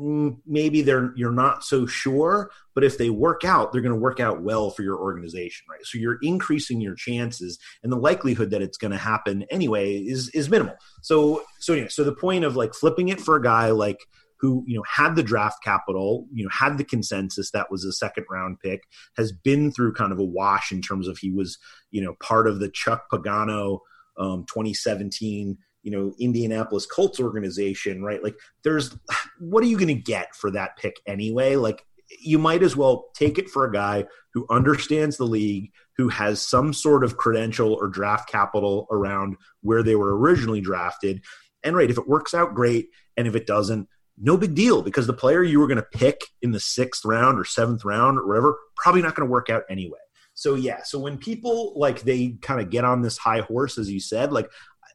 maybe 0.47 0.81
they're 0.81 1.11
you're 1.17 1.29
not 1.29 1.65
so 1.65 1.85
sure, 1.85 2.51
but 2.73 2.85
if 2.85 2.97
they 2.97 3.09
work 3.09 3.43
out, 3.43 3.73
they're 3.73 3.81
going 3.81 3.93
to 3.93 3.99
work 3.99 4.21
out 4.21 4.41
well 4.41 4.69
for 4.69 4.83
your 4.83 4.97
organization, 4.97 5.65
right? 5.69 5.85
So 5.85 5.97
you're 5.97 6.19
increasing 6.21 6.79
your 6.79 6.95
chances, 6.95 7.59
and 7.83 7.91
the 7.91 7.97
likelihood 7.97 8.51
that 8.51 8.61
it's 8.61 8.77
going 8.77 8.91
to 8.91 8.97
happen 8.97 9.43
anyway 9.51 9.97
is 9.97 10.29
is 10.29 10.49
minimal. 10.49 10.77
So 11.01 11.43
so 11.59 11.73
anyway, 11.73 11.89
so 11.89 12.05
the 12.05 12.15
point 12.15 12.45
of 12.45 12.55
like 12.55 12.73
flipping 12.73 13.09
it 13.09 13.19
for 13.19 13.35
a 13.35 13.41
guy 13.41 13.71
like 13.71 13.99
who 14.41 14.63
you 14.67 14.75
know 14.75 14.84
had 14.91 15.15
the 15.15 15.23
draft 15.23 15.63
capital, 15.63 16.27
you 16.34 16.43
know 16.43 16.49
had 16.51 16.77
the 16.77 16.84
consensus 16.84 17.51
that 17.51 17.71
was 17.71 17.86
a 17.86 17.93
second 17.93 18.25
round 18.30 18.60
pick, 18.60 18.84
has 19.15 19.32
been 19.32 19.71
through 19.71 19.93
kind 19.93 20.12
of 20.12 20.19
a 20.19 20.23
wash 20.23 20.71
in 20.71 20.82
terms 20.82 21.08
of 21.08 21.19
he 21.19 21.32
was 21.32 21.58
you 21.91 22.01
know 22.01 22.15
part 22.21 22.47
of 22.47 22.60
the 22.60 22.69
Chuck 22.69 23.06
Pagano 23.12 23.80
um, 24.17 24.45
2017 24.47 25.58
you 25.84 25.91
know 25.91 26.13
Indianapolis 26.19 26.86
Colts 26.86 27.19
organization, 27.19 28.04
right? 28.04 28.23
Like 28.23 28.36
there's 28.63 28.95
what 29.39 29.63
are 29.63 29.67
you 29.67 29.77
going 29.77 29.88
to 29.88 29.93
get 29.93 30.36
for 30.36 30.51
that 30.51 30.77
pick 30.77 30.95
anyway? 31.08 31.56
Like 31.56 31.86
you 32.19 32.38
might 32.38 32.63
as 32.63 32.75
well 32.75 33.06
take 33.15 33.38
it 33.38 33.49
for 33.49 33.65
a 33.65 33.71
guy 33.71 34.06
who 34.34 34.45
understands 34.49 35.17
the 35.17 35.25
league, 35.25 35.71
who 35.97 36.10
has 36.10 36.41
some 36.41 36.73
sort 36.73 37.04
of 37.04 37.17
credential 37.17 37.73
or 37.73 37.88
draft 37.88 38.30
capital 38.30 38.88
around 38.91 39.38
where 39.62 39.84
they 39.84 39.95
were 39.95 40.17
originally 40.17 40.62
drafted. 40.62 41.21
And 41.63 41.75
right, 41.75 41.89
if 41.89 41.97
it 41.97 42.08
works 42.08 42.34
out, 42.34 42.56
great. 42.56 42.88
And 43.17 43.27
if 43.27 43.36
it 43.36 43.45
doesn't, 43.45 43.88
no 44.21 44.38
big 44.38 44.55
deal 44.55 44.81
because 44.81 45.07
the 45.07 45.13
player 45.13 45.43
you 45.43 45.60
were 45.60 45.67
going 45.67 45.77
to 45.77 45.97
pick 45.97 46.21
in 46.41 46.51
the 46.51 46.60
sixth 46.60 47.03
round 47.03 47.39
or 47.39 47.45
seventh 47.45 47.84
round 47.84 48.19
or 48.19 48.27
whatever 48.27 48.57
probably 48.75 49.01
not 49.01 49.15
going 49.15 49.27
to 49.27 49.31
work 49.31 49.49
out 49.49 49.63
anyway. 49.69 49.97
So 50.34 50.55
yeah, 50.55 50.81
so 50.84 50.99
when 50.99 51.17
people 51.17 51.73
like 51.75 52.01
they 52.01 52.38
kind 52.41 52.62
of 52.62 52.69
get 52.69 52.86
on 52.86 53.01
this 53.01 53.17
high 53.17 53.41
horse, 53.41 53.77
as 53.77 53.91
you 53.91 53.99
said, 53.99 54.31
like 54.31 54.49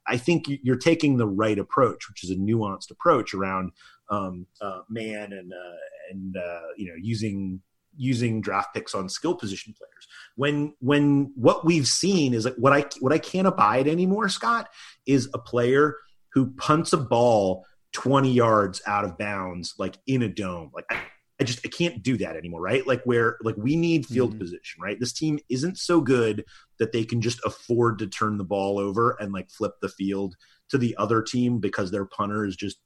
I 0.07 0.17
think 0.17 0.47
you're 0.49 0.77
taking 0.77 1.17
the 1.17 1.27
right 1.27 1.59
approach, 1.59 2.09
which 2.09 2.25
is 2.25 2.31
a 2.31 2.37
nuanced 2.37 2.91
approach 2.91 3.35
around 3.35 3.73
um, 4.09 4.47
uh, 4.61 4.81
Mann 4.89 5.33
and 5.33 5.53
uh, 5.53 5.77
and 6.11 6.37
uh, 6.37 6.69
you 6.77 6.89
know 6.89 6.95
using 7.01 7.61
using 7.97 8.41
draft 8.41 8.75
picks 8.75 8.95
on 8.95 9.09
skill 9.09 9.35
position 9.35 9.75
players. 9.77 10.07
When 10.37 10.75
when 10.81 11.33
what 11.35 11.65
we've 11.65 11.89
seen 11.89 12.35
is 12.35 12.45
like 12.45 12.57
what 12.57 12.73
I 12.73 12.87
what 13.01 13.13
I 13.13 13.19
can't 13.19 13.47
abide 13.47 13.89
anymore, 13.89 14.29
Scott, 14.29 14.69
is 15.07 15.29
a 15.35 15.39
player 15.39 15.97
who 16.33 16.53
punts 16.53 16.93
a 16.93 16.99
ball 16.99 17.65
20 17.97 18.31
yards 18.31 18.83
out 18.87 19.07
of 19.07 19.17
bounds, 19.17 19.75
like 19.79 19.97
in 20.07 20.21
a 20.21 20.29
dome. 20.29 20.71
Like 20.75 20.85
I, 20.91 21.01
I 21.41 21.45
just 21.45 21.65
I 21.65 21.71
can't 21.71 22.03
do 22.03 22.19
that 22.19 22.37
anymore, 22.37 22.61
right? 22.61 22.87
Like 22.87 23.03
where 23.05 23.39
like 23.41 23.57
we 23.57 23.75
need 23.75 24.05
field 24.05 24.33
mm-hmm. 24.33 24.41
position, 24.41 24.83
right? 24.83 25.01
This 25.01 25.15
team 25.15 25.39
isn't 25.49 25.79
so 25.79 26.03
good 26.03 26.45
that 26.79 26.93
they 26.93 27.05
can 27.05 27.23
just 27.23 27.41
afford 27.43 27.99
to 28.01 28.07
turn 28.07 28.37
the 28.37 28.45
ball 28.45 28.79
over 28.79 29.17
and 29.19 29.33
like 29.33 29.51
flip 29.51 29.73
the 29.81 29.89
field 29.89 30.37
to 30.69 30.77
the 30.77 30.95
other 30.99 31.23
team 31.23 31.59
because 31.59 31.91
their 31.91 32.05
punter 32.05 32.45
is 32.45 32.55
just 32.55 32.77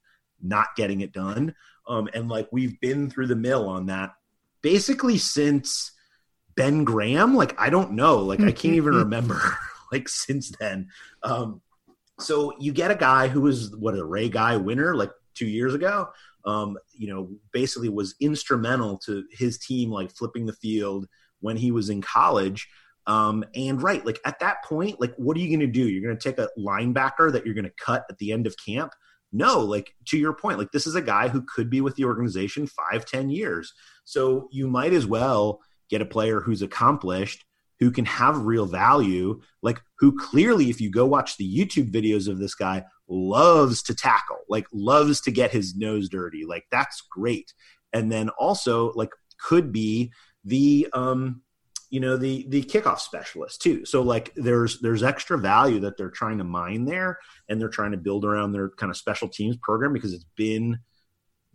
not 0.40 0.68
getting 0.76 1.00
it 1.00 1.12
done. 1.12 1.56
Um, 1.88 2.08
and 2.14 2.28
like 2.28 2.46
we've 2.52 2.78
been 2.78 3.10
through 3.10 3.26
the 3.26 3.34
mill 3.34 3.68
on 3.68 3.86
that 3.86 4.12
basically 4.62 5.18
since 5.18 5.90
Ben 6.54 6.84
Graham. 6.84 7.34
Like 7.34 7.60
I 7.60 7.68
don't 7.68 7.94
know, 7.94 8.18
like 8.18 8.40
I 8.40 8.52
can't 8.52 8.76
even 8.76 8.94
remember 8.94 9.40
like 9.92 10.08
since 10.08 10.52
then. 10.60 10.86
Um, 11.24 11.62
so 12.20 12.54
you 12.58 12.72
get 12.72 12.90
a 12.90 12.96
guy 12.96 13.28
who 13.28 13.42
was 13.42 13.74
what 13.76 13.96
a 13.96 14.04
Ray 14.04 14.28
Guy 14.28 14.56
winner 14.56 14.94
like 14.94 15.10
two 15.34 15.46
years 15.46 15.74
ago. 15.74 16.08
Um, 16.44 16.78
you 16.92 17.08
know, 17.08 17.30
basically 17.52 17.88
was 17.88 18.14
instrumental 18.20 18.98
to 19.06 19.24
his 19.30 19.58
team 19.58 19.90
like 19.90 20.10
flipping 20.10 20.46
the 20.46 20.54
field 20.54 21.06
when 21.40 21.56
he 21.56 21.70
was 21.70 21.90
in 21.90 22.00
college. 22.00 22.68
Um, 23.06 23.44
and 23.54 23.82
right, 23.82 24.04
like 24.04 24.20
at 24.24 24.38
that 24.40 24.64
point, 24.64 25.00
like 25.00 25.14
what 25.16 25.36
are 25.36 25.40
you 25.40 25.48
going 25.48 25.60
to 25.60 25.66
do? 25.66 25.88
You're 25.88 26.02
going 26.02 26.16
to 26.16 26.28
take 26.28 26.38
a 26.38 26.48
linebacker 26.58 27.32
that 27.32 27.44
you're 27.44 27.54
going 27.54 27.64
to 27.64 27.72
cut 27.78 28.04
at 28.08 28.18
the 28.18 28.32
end 28.32 28.46
of 28.46 28.56
camp? 28.64 28.92
No, 29.32 29.60
like 29.60 29.94
to 30.06 30.18
your 30.18 30.32
point, 30.32 30.58
like 30.58 30.72
this 30.72 30.86
is 30.86 30.94
a 30.94 31.02
guy 31.02 31.28
who 31.28 31.42
could 31.42 31.70
be 31.70 31.80
with 31.80 31.96
the 31.96 32.04
organization 32.04 32.66
five, 32.66 33.04
ten 33.04 33.30
years. 33.30 33.72
So 34.04 34.48
you 34.50 34.66
might 34.66 34.92
as 34.92 35.06
well 35.06 35.60
get 35.88 36.02
a 36.02 36.06
player 36.06 36.40
who's 36.40 36.62
accomplished 36.62 37.44
who 37.80 37.90
can 37.90 38.04
have 38.04 38.42
real 38.42 38.66
value, 38.66 39.40
like 39.62 39.80
who 39.98 40.16
clearly, 40.16 40.70
if 40.70 40.80
you 40.80 40.90
go 40.90 41.06
watch 41.06 41.36
the 41.36 41.58
YouTube 41.58 41.90
videos 41.90 42.28
of 42.28 42.38
this 42.38 42.54
guy, 42.54 42.84
loves 43.08 43.82
to 43.82 43.94
tackle, 43.94 44.38
like 44.48 44.66
loves 44.72 45.20
to 45.22 45.30
get 45.30 45.50
his 45.50 45.74
nose 45.74 46.08
dirty. 46.08 46.44
Like 46.46 46.64
that's 46.70 47.02
great. 47.10 47.52
And 47.92 48.12
then 48.12 48.28
also 48.30 48.92
like 48.92 49.10
could 49.40 49.72
be 49.72 50.12
the 50.44 50.88
um 50.92 51.42
you 51.90 51.98
know 51.98 52.16
the 52.16 52.46
the 52.48 52.62
kickoff 52.62 53.00
specialist 53.00 53.60
too 53.60 53.84
so 53.84 54.00
like 54.00 54.32
there's 54.36 54.80
there's 54.80 55.02
extra 55.02 55.36
value 55.36 55.80
that 55.80 55.96
they're 55.96 56.10
trying 56.10 56.38
to 56.38 56.44
mine 56.44 56.84
there 56.84 57.18
and 57.48 57.60
they're 57.60 57.68
trying 57.68 57.90
to 57.90 57.98
build 57.98 58.24
around 58.24 58.52
their 58.52 58.70
kind 58.70 58.90
of 58.90 58.96
special 58.96 59.28
teams 59.28 59.56
program 59.60 59.92
because 59.92 60.14
it's 60.14 60.26
been 60.36 60.78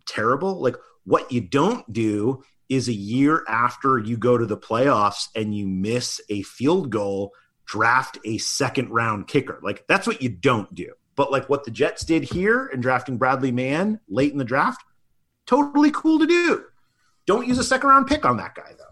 terrible 0.06 0.62
like 0.62 0.76
what 1.06 1.32
you 1.32 1.42
don't 1.42 1.92
do 1.92 2.44
is 2.69 2.88
a 2.88 2.93
year 2.93 3.43
after 3.47 3.99
you 3.99 4.17
go 4.17 4.38
to 4.38 4.45
the 4.45 4.58
playoffs 4.58 5.30
and 5.36 5.56
you 5.56 5.67
miss 5.67 6.21
a 6.30 6.41
field 6.43 6.89
goal, 6.89 7.34
draft 7.65 8.17
a 8.25 8.38
second 8.38 8.89
round 8.89 9.28
kicker. 9.28 9.60
Like 9.62 9.86
that's 9.88 10.08
what 10.08 10.21
you 10.21 10.30
don't 10.30 10.73
do. 10.73 10.93
But 11.15 11.32
like 11.32 11.47
what 11.49 11.63
the 11.63 11.71
Jets 11.71 12.04
did 12.04 12.23
here 12.23 12.67
in 12.67 12.82
drafting 12.82 13.17
Braden 13.17 13.56
Mann 13.56 13.99
late 14.08 14.32
in 14.32 14.38
the 14.38 14.43
draft, 14.43 14.84
totally 15.45 15.91
cool 15.91 16.19
to 16.19 16.28
do. 16.28 16.65
Don't 17.25 17.47
use 17.47 17.58
a 17.58 17.63
second 17.63 17.89
round 17.89 18.08
pick 18.08 18.25
on 18.25 18.38
that 18.38 18.56
guy 18.56 18.73
though. 18.78 18.84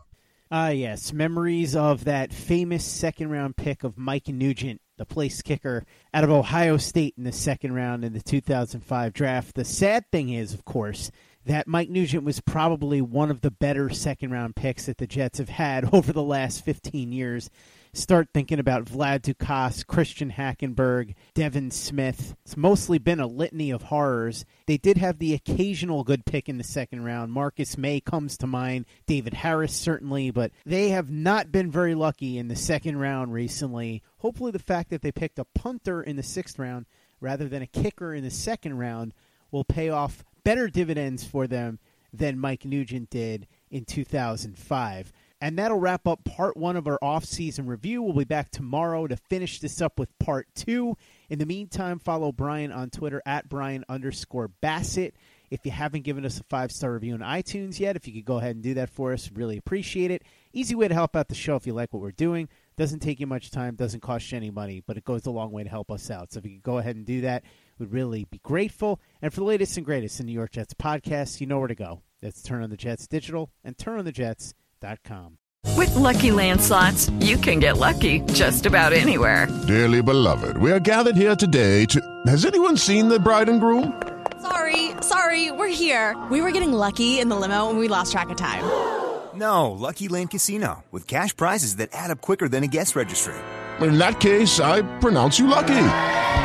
Ah, 0.51 0.67
uh, 0.67 0.69
yes, 0.69 1.12
memories 1.12 1.75
of 1.75 2.03
that 2.05 2.31
famous 2.31 2.86
second 2.86 3.31
round 3.31 3.57
pick 3.57 3.83
of 3.83 3.97
Mike 3.97 4.27
Nugent, 4.27 4.81
the 4.97 5.05
place 5.05 5.41
kicker 5.41 5.83
out 6.13 6.23
of 6.23 6.29
Ohio 6.29 6.77
State 6.77 7.15
in 7.17 7.23
the 7.23 7.31
second 7.31 7.73
round 7.73 8.05
in 8.05 8.13
the 8.13 8.21
2005 8.21 9.13
draft. 9.13 9.55
The 9.55 9.65
sad 9.65 10.05
thing 10.12 10.29
is, 10.29 10.53
of 10.53 10.63
course, 10.63 11.09
that 11.45 11.67
Mike 11.67 11.89
Nugent 11.89 12.23
was 12.23 12.39
probably 12.39 13.01
one 13.01 13.29
of 13.29 13.41
the 13.41 13.51
better 13.51 13.89
second 13.89 14.32
round 14.32 14.56
picks 14.56 14.86
that 14.86 14.97
the 14.97 15.08
Jets 15.08 15.39
have 15.39 15.49
had 15.49 15.89
over 15.93 16.13
the 16.13 16.23
last 16.23 16.63
15 16.63 17.12
years. 17.12 17.49
Start 17.95 18.29
thinking 18.34 18.58
about 18.58 18.86
Vlad 18.86 19.21
Ducasse, 19.21 19.86
Christian 19.86 20.32
Hackenberg, 20.32 21.13
Devin 21.36 21.69
Smith. 21.69 22.36
It's 22.43 22.58
mostly 22.58 22.97
been 22.97 23.19
a 23.19 23.27
litany 23.27 23.69
of 23.69 23.84
horrors. 23.84 24.45
They 24.65 24.77
did 24.77 24.97
have 24.97 25.19
the 25.19 25.36
occasional 25.36 26.03
good 26.03 26.25
pick 26.25 26.49
in 26.49 26.58
the 26.58 26.63
second 26.63 27.03
round. 27.03 27.32
Marcus 27.32 27.77
Maye 27.77 27.99
comes 27.99 28.36
to 28.38 28.47
mind, 28.47 28.88
David 29.06 29.36
Harris 29.36 29.75
certainly, 29.75 30.32
but 30.32 30.51
they 30.65 30.89
have 30.89 31.12
not 31.12 31.51
been 31.51 31.69
very 31.69 31.93
lucky 31.93 32.39
in 32.39 32.47
the 32.47 32.56
second 32.56 32.97
round 32.97 33.32
recently. 33.32 34.01
Hopefully, 34.17 34.51
the 34.51 34.58
fact 34.58 34.89
that 34.89 35.03
they 35.03 35.12
picked 35.12 35.38
a 35.38 35.45
punter 35.45 36.01
in 36.01 36.15
the 36.15 36.23
sixth 36.23 36.58
round 36.58 36.88
rather 37.21 37.47
than 37.47 37.62
a 37.62 37.67
kicker 37.67 38.12
in 38.15 38.23
the 38.23 38.32
second 38.32 38.79
round 38.79 39.13
will 39.51 39.63
pay 39.63 39.89
off 39.89 40.23
better 40.43 40.67
dividends 40.67 41.23
for 41.23 41.47
them 41.47 41.79
than 42.13 42.39
Mike 42.39 42.65
Nugent 42.65 43.10
did 43.10 43.47
in 43.71 43.86
2005. 43.86 45.12
And 45.41 45.58
that'll 45.58 45.79
wrap 45.79 46.08
up 46.08 46.23
part 46.23 46.56
one 46.56 46.77
of 46.77 46.88
our 46.88 46.97
off-season 47.01 47.65
review. 47.65 48.01
We'll 48.01 48.13
be 48.13 48.23
back 48.23 48.49
tomorrow 48.49 49.08
to 49.08 49.17
finish 49.17 49.60
this 49.60 49.82
up 49.82 49.99
with 49.99 50.17
part 50.17 50.47
two. 50.56 50.95
In 51.29 51.38
the 51.38 51.45
meantime, 51.45 51.99
follow 51.99 52.32
Brian 52.32 52.71
on 52.71 52.89
Twitter 52.89 53.21
at 53.25 53.49
Brian 53.49 53.84
underscore 53.89 54.47
Bassett. 54.47 55.15
If 55.51 55.65
you 55.65 55.71
haven't 55.71 56.03
given 56.03 56.25
us 56.25 56.39
a 56.39 56.43
five-star 56.45 56.93
review 56.93 57.13
on 57.13 57.19
iTunes 57.19 57.77
yet, 57.77 57.97
if 57.97 58.08
you 58.08 58.13
could 58.13 58.25
go 58.25 58.38
ahead 58.38 58.56
and 58.56 58.63
do 58.63 58.75
that 58.75 58.89
for 58.89 59.12
us, 59.12 59.29
really 59.34 59.58
appreciate 59.58 60.12
it. 60.12 60.23
Easy 60.54 60.75
way 60.75 60.87
to 60.87 60.94
help 60.94 61.15
out 61.15 61.27
the 61.27 61.35
show 61.35 61.58
if 61.58 61.67
you 61.67 61.73
like 61.73 61.91
what 61.91 62.02
we're 62.02 62.12
doing. 62.12 62.48
Doesn't 62.77 63.02
take 63.02 63.19
you 63.19 63.27
much 63.27 63.52
time, 63.52 63.75
doesn't 63.75 64.00
cost 64.00 64.31
you 64.31 64.37
any 64.37 64.50
money, 64.50 64.81
but 64.85 64.98
it 64.98 65.04
goes 65.04 65.25
a 65.25 65.31
long 65.31 65.52
way 65.52 65.63
to 65.63 65.69
help 65.69 65.91
us 65.91 66.10
out. 66.10 66.31
So 66.31 66.39
if 66.39 66.46
you 66.46 66.54
could 66.54 66.63
go 66.63 66.77
ahead 66.77 66.96
and 66.96 67.06
do 67.06 67.21
that, 67.21 67.44
would 67.80 67.92
really 67.92 68.26
be 68.26 68.40
grateful. 68.44 69.00
And 69.21 69.34
for 69.34 69.42
the 69.42 69.46
latest 69.46 69.78
and 69.78 69.86
greatest 69.86 70.19
in 70.19 70.26
New 70.26 70.34
York 70.34 70.52
Jets 70.52 70.74
podcasts, 70.74 71.40
you 71.42 71.48
know 71.48 71.60
where 71.60 71.67
to 71.67 71.76
go. 71.76 72.02
That's 72.21 72.42
Turn 72.42 72.63
on 72.63 72.69
the 72.69 72.78
Jets 72.78 73.08
Digital 73.08 73.50
and 73.63 73.78
TurnOnTheJets.com. 73.78 75.38
With 75.78 75.96
Lucky 75.96 76.32
Land 76.32 76.62
slots, 76.62 77.10
you 77.19 77.38
can 77.38 77.60
get 77.60 77.78
lucky 77.78 78.19
just 78.34 78.65
about 78.65 78.94
anywhere. 78.94 79.48
Dearly 79.67 80.02
beloved, 80.02 80.58
we 80.58 80.71
are 80.71 80.80
gathered 80.80 81.15
here 81.15 81.36
today 81.36 81.86
to. 81.88 82.02
Has 82.28 82.46
anyone 82.46 82.78
seen 82.78 83.08
the 83.08 83.19
bride 83.19 83.50
and 83.50 83.60
groom? 83.60 84.02
Sorry, 84.42 84.92
sorry, 85.02 85.52
we're 85.52 85.67
here. 85.69 86.21
We 86.30 86.42
were 86.42 86.52
getting 86.52 86.74
lucky 86.74 87.19
in 87.19 87.30
the 87.30 87.36
limo 87.36 87.69
and 87.69 87.80
we 87.80 87.88
lost 87.88 88.12
track 88.12 88.30
of 88.30 88.38
time. 88.38 88.63
No, 89.36 89.71
Lucky 89.71 90.10
Land 90.10 90.30
Casino, 90.30 90.84
with 90.92 91.08
cash 91.08 91.36
prizes 91.36 91.78
that 91.78 91.90
add 91.92 92.12
up 92.12 92.21
quicker 92.21 92.48
than 92.48 92.63
a 92.63 92.67
guest 92.67 92.96
registry. 92.96 93.34
In 93.82 93.98
that 93.98 94.19
case, 94.19 94.60
I 94.60 94.84
pronounce 95.00 95.40
you 95.40 95.48
lucky. 95.48 95.74